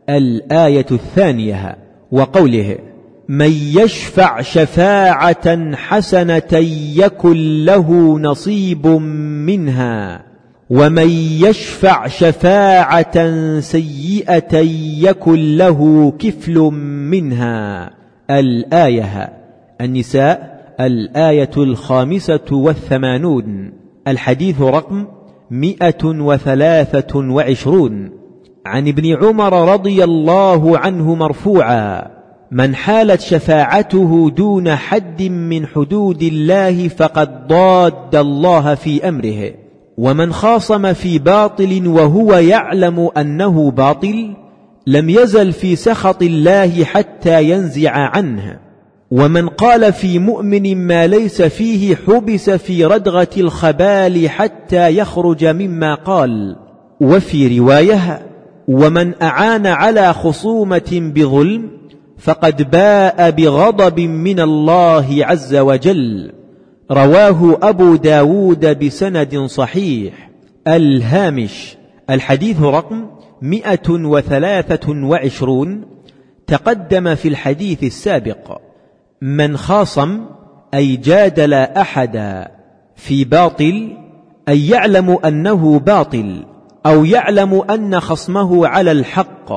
[0.09, 1.77] الآية الثانية
[2.13, 2.79] وقوله
[3.29, 6.53] من يشفع شفاعة حسنة
[6.97, 8.87] يكن له نصيب
[9.47, 10.25] منها
[10.71, 11.09] ومن
[11.41, 14.57] يشفع شفاعة سيئة
[15.01, 16.59] يكن له كفل
[17.11, 17.91] منها.
[18.31, 19.33] الآية
[19.81, 23.73] النساء الآية الخامسة والثمانون
[24.09, 25.07] الحديث رقم
[25.51, 28.11] مئة وثلاثة وعشرون.
[28.67, 32.14] عن ابن عمر رضي الله عنه مرفوعا
[32.55, 39.55] من حالت شفاعته دون حد من حدود الله فقد ضاد الله في أمره.
[39.99, 44.37] ومن خاصم في باطل وهو يعلم أنه باطل
[44.87, 48.59] لم يزل في سخط الله حتى ينزع عنه.
[49.11, 56.57] ومن قال في مؤمن ما ليس فيه حبس في ردغة الخبال حتى يخرج مما قال.
[57.01, 58.23] وفي رواية
[58.69, 61.84] ومن أعان على خصومة بظلم
[62.25, 66.33] فقد باء بغضب من الله عز وجل.
[66.91, 70.31] رواه أبو داود بسند صحيح.
[70.69, 71.77] الهامش.
[72.11, 73.07] الحديث رقم
[73.43, 75.85] مئة وثلاثة وعشرون.
[76.47, 78.61] تقدم في الحديث السابق.
[79.23, 80.21] من خاصم
[80.75, 82.51] أي جادل أحدا
[82.97, 83.97] في باطل
[84.49, 86.45] أي يعلم أنه باطل
[86.87, 89.53] أو يعلم أن خصمه على الحق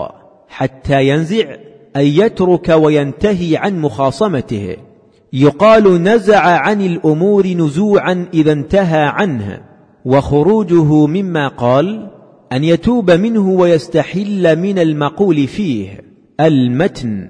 [0.50, 1.67] حتى ينزع.
[1.98, 4.76] أي يترك وينتهي عن مخاصمته.
[5.34, 9.62] يقال نزع عن الأمور نزوعا إذا انتهى عنه
[10.06, 12.10] وخروجه مما قال
[12.54, 16.02] أن يتوب منه ويستحل من المقول فيه.
[16.42, 17.30] المتن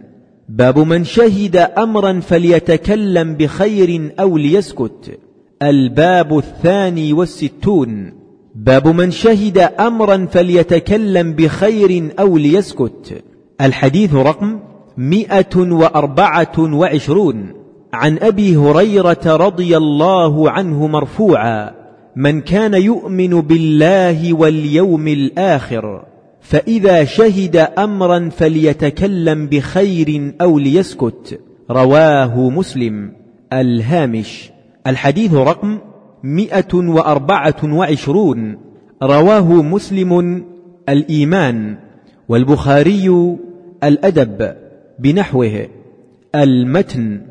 [0.49, 5.19] باب من شهد أمرا فليتكلم بخير أو ليسكت.
[5.63, 8.13] الباب الثاني والستون
[8.55, 13.23] باب من شهد أمرا فليتكلم بخير أو ليسكت.
[13.61, 14.59] الحديث رقم
[14.97, 17.53] مئة وأربعة وعشرون.
[17.93, 21.71] عن أبي هريرة رضي الله عنه مرفوعا
[22.15, 26.05] من كان يؤمن بالله واليوم الآخر
[26.41, 31.39] فإذا شهد أمرا فليتكلم بخير أو ليسكت.
[31.71, 33.11] رواه مسلم.
[33.53, 34.51] الهامش
[34.87, 35.77] الحديث رقم
[36.23, 38.57] مئة وأربعة وعشرون.
[39.03, 40.43] رواه مسلم.
[40.89, 41.77] الإيمان
[42.29, 43.37] والبخاري
[43.83, 44.53] الأدب
[44.99, 45.67] بنحوه.
[46.35, 47.21] المتن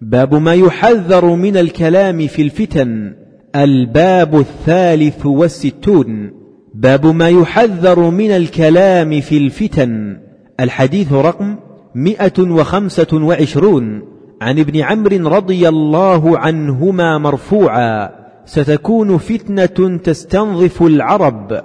[0.00, 3.14] باب ما يحذر من الكلام في الفتن.
[3.56, 6.32] الباب الثالث والستون
[6.74, 10.16] باب ما يحذر من الكلام في الفتن.
[10.60, 11.56] الحديث رقم
[11.94, 14.02] مئة وخمسة وعشرون.
[14.42, 18.10] عن ابن عمرو رضي الله عنهما مرفوعا.
[18.44, 21.62] ستكون فتنة تستنظف العرب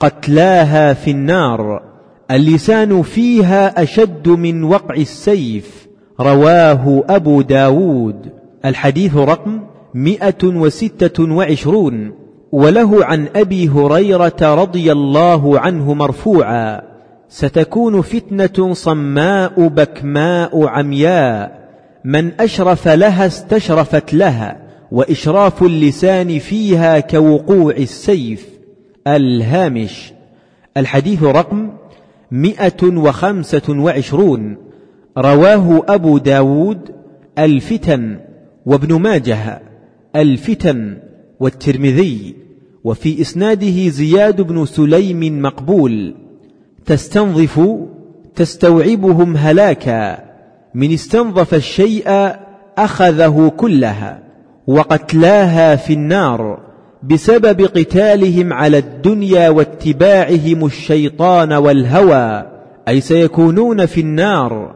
[0.00, 1.85] قتلاها في النار.
[2.30, 5.86] اللسان فيها أشد من وقع السيف
[6.20, 8.32] رواه أبو داود.
[8.64, 9.60] الحديث رقم
[9.94, 12.12] مئة وستة وعشرون.
[12.52, 16.82] وله عن أبي هريرة رضي الله عنه مرفوعا
[17.28, 21.68] ستكون فتنة صماء بكماء عمياء
[22.04, 24.56] من أشرف لها استشرفت لها
[24.92, 28.48] وإشراف اللسان فيها كوقوع السيف.
[29.06, 30.12] الهامش.
[30.76, 31.70] الحديث رقم
[32.30, 34.56] مئة وخمسة وعشرون.
[35.18, 36.90] رواه أبو داود
[37.38, 38.18] الفتن
[38.66, 39.62] وابن ماجه
[40.16, 40.98] الفتن
[41.40, 42.34] والترمذي
[42.84, 46.14] وفي إسناده زياد بن سليم مقبول.
[46.86, 47.60] تستنظف
[48.34, 50.18] تستوعبهم هلاكا
[50.74, 52.36] من استنظف الشيء
[52.78, 54.22] أخذه كلها
[54.66, 56.66] وقتلاها في النار.
[57.02, 62.46] بسبب قتالهم على الدنيا واتباعهم الشيطان والهوى
[62.88, 64.74] أي سيكونون في النار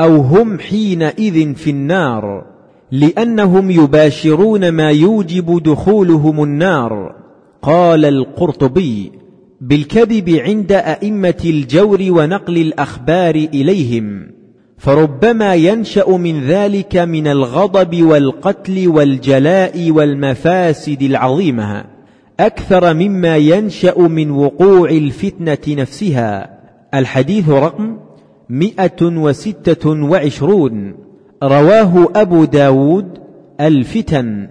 [0.00, 2.44] أو هم حينئذ في النار
[2.92, 7.14] لأنهم يباشرون ما يوجب دخولهم النار.
[7.62, 9.12] قال القرطبي
[9.60, 14.39] بالكذب عند أئمة الجور ونقل الأخبار إليهم.
[14.80, 21.84] فربما ينشأ من ذلك من الغضب والقتل والجلاء والمفاسد العظيمة
[22.40, 26.58] أكثر مما ينشأ من وقوع الفتنة نفسها.
[26.94, 27.96] الحديث رقم
[28.50, 30.94] مئة وستة وعشرون.
[31.42, 33.18] رواه أبو داود
[33.60, 34.48] الفتن.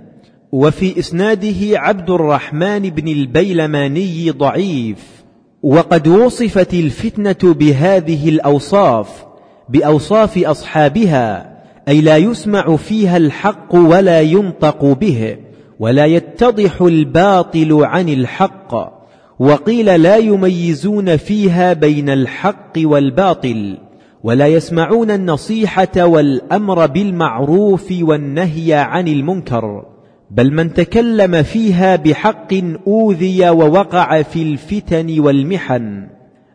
[0.52, 5.24] وفي إسناده عبد الرحمن بن البيلماني ضعيف.
[5.64, 9.29] وقد وصفت الفتنة بهذه الأوصاف
[9.70, 15.38] بأوصاف أصحابها أي لا يسمع فيها الحق ولا ينطق به
[15.80, 19.00] ولا يتضح الباطل عن الحق
[19.40, 23.78] وقيل لا يميزون فيها بين الحق والباطل
[24.24, 29.86] ولا يسمعون النصيحة والأمر بالمعروف والنهي عن المنكر
[30.32, 32.54] بل من تكلم فيها بحق
[32.88, 36.08] أوذي ووقع في الفتن والمحن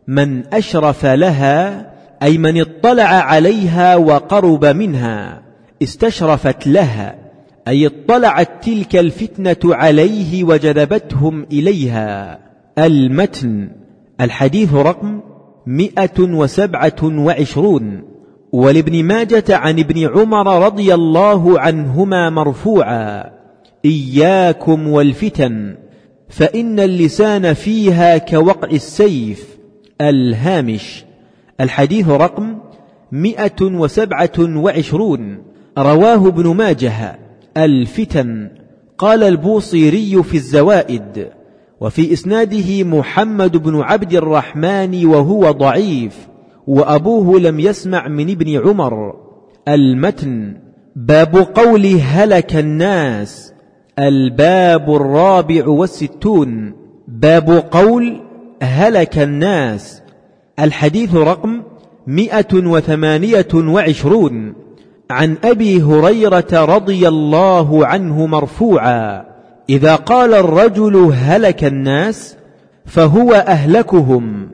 [0.07, 5.41] من أشرف لها أي من اطلع عليها وقرب منها
[5.83, 7.15] استشرفت لها
[7.67, 12.39] أي اطلعت تلك الفتنة عليه وجذبتهم إليها.
[12.77, 13.69] المتن
[14.21, 15.21] الحديث رقم
[15.67, 18.01] مئة وسبعة وعشرون.
[18.51, 23.31] ولابن ماجة عن ابن عمر رضي الله عنهما مرفوعا
[23.85, 25.75] إياكم والفتن
[26.29, 29.57] فإن اللسان فيها كوقع السيف
[30.01, 31.04] الهامش.
[31.61, 32.57] الحديث رقم
[33.11, 35.37] مئة وسبعة وعشرون.
[35.77, 37.19] رواه ابن ماجه.
[37.57, 38.49] الفتن.
[38.97, 41.29] قال البوصيري في الزوائد.
[41.81, 46.27] وفي إسناده محمد بن عبد الرحمن وهو ضعيف.
[46.67, 49.13] وأبوه لم يسمع من ابن عمر.
[49.67, 50.53] المتن.
[50.95, 53.53] باب قول هلك الناس.
[53.99, 56.73] الباب الرابع والستون.
[57.07, 58.21] باب قول
[58.63, 60.04] هلك الناس.
[60.59, 61.61] الحديث رقم
[62.07, 64.53] مئة وثمانية وعشرون
[65.09, 69.25] عن أبي هريرة رضي الله عنه مرفوعا
[69.69, 72.37] إذا قال الرجل هلك الناس
[72.85, 74.47] فهو أهلكهم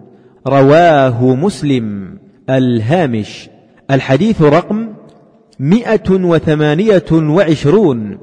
[0.47, 2.18] رواه مسلم
[2.49, 3.49] الهامش.
[3.91, 4.88] الحديث رقم
[5.60, 8.18] مئة وثمانية وعشرون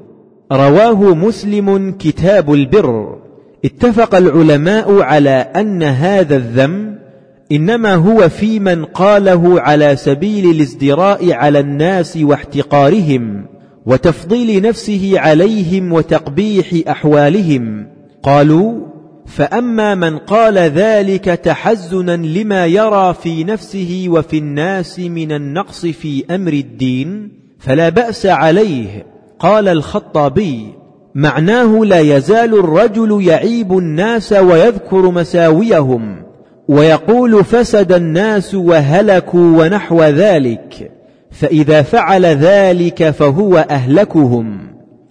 [0.51, 3.19] رواه مسلم كتاب البر.
[3.65, 6.95] اتفق العلماء على أن هذا الذم
[7.51, 13.45] إنما هو في من قاله على سبيل الازدراء على الناس واحتقارهم
[13.85, 17.87] وتفضيل نفسه عليهم وتقبيح أحوالهم.
[18.23, 18.89] قالوا
[19.25, 26.53] فأما من قال ذلك تحزنا لما يرى في نفسه وفي الناس من النقص في أمر
[26.53, 29.05] الدين فلا بأس عليه.
[29.39, 30.65] قال الخطابي
[31.15, 36.28] معناه لا يزال الرجل يعيب الناس ويذكر مساويهم.
[36.69, 40.91] ويقول فسد الناس وهلكوا ونحو ذلك
[41.31, 44.57] فإذا فعل ذلك فهو أهلكهم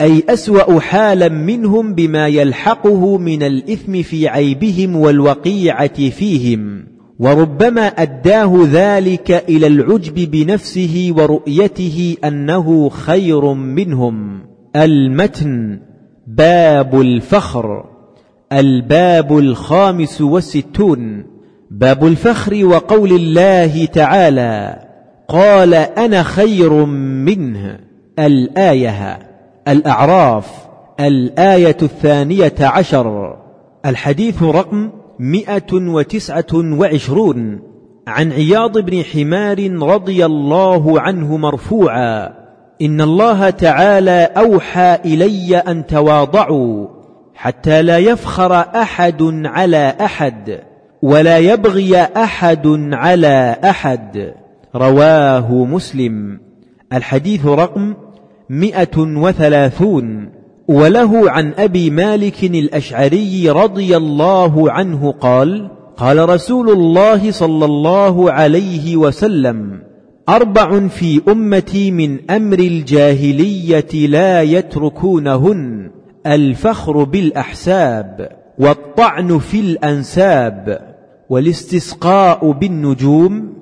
[0.01, 6.87] أي أسوأ حالا منهم بما يلحقه من الإثم في عيبهم والوقيعة فيهم.
[7.19, 14.41] وربما أداه ذلك إلى العجب بنفسه ورؤيته أنه خير منهم.
[14.77, 15.81] المتن
[16.27, 17.85] باب الفخر
[18.53, 21.25] الباب الخامس والستون
[21.71, 24.79] باب الفخر وقول الله تعالى
[25.29, 26.73] قال أنا خير
[27.25, 27.79] منه
[28.19, 29.19] الآية
[29.69, 30.51] الأعراف
[31.01, 33.37] الآية الثانية عشر
[33.87, 37.61] الحديث رقم مئة وتسعة وعشرون
[38.07, 42.35] عن عياض بن حمار رضي الله عنه مرفوعا
[42.83, 46.87] إن الله تعالى أوحى إلي أن تواضعوا
[47.35, 50.61] حتى لا يفخر أحد على أحد
[51.03, 54.33] ولا يبغي أحد على أحد.
[54.77, 56.41] رواه مسلم.
[56.93, 57.95] الحديث رقم
[58.51, 60.29] مئة وثلاثون.
[60.69, 68.97] وله عن أبي مالك الأشعري رضي الله عنه قال قال رسول الله صلى الله عليه
[68.97, 69.83] وسلم
[70.29, 75.91] أربع في أمتي من أمر الجاهلية لا يتركونهن.
[76.27, 78.29] الفخر بالأحساب
[78.59, 80.88] والطعن في الأنساب.
[81.31, 83.53] والاستسقاء بالنجوم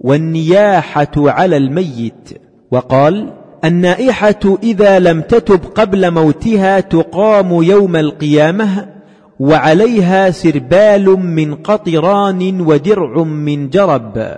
[0.00, 2.30] والنياحة على الميت.
[2.70, 3.32] وقال
[3.64, 8.88] النائحة إذا لم تتب قبل موتها تقام يوم القيامة
[9.40, 14.36] وعليها سربال من قطران ودرع من جرب.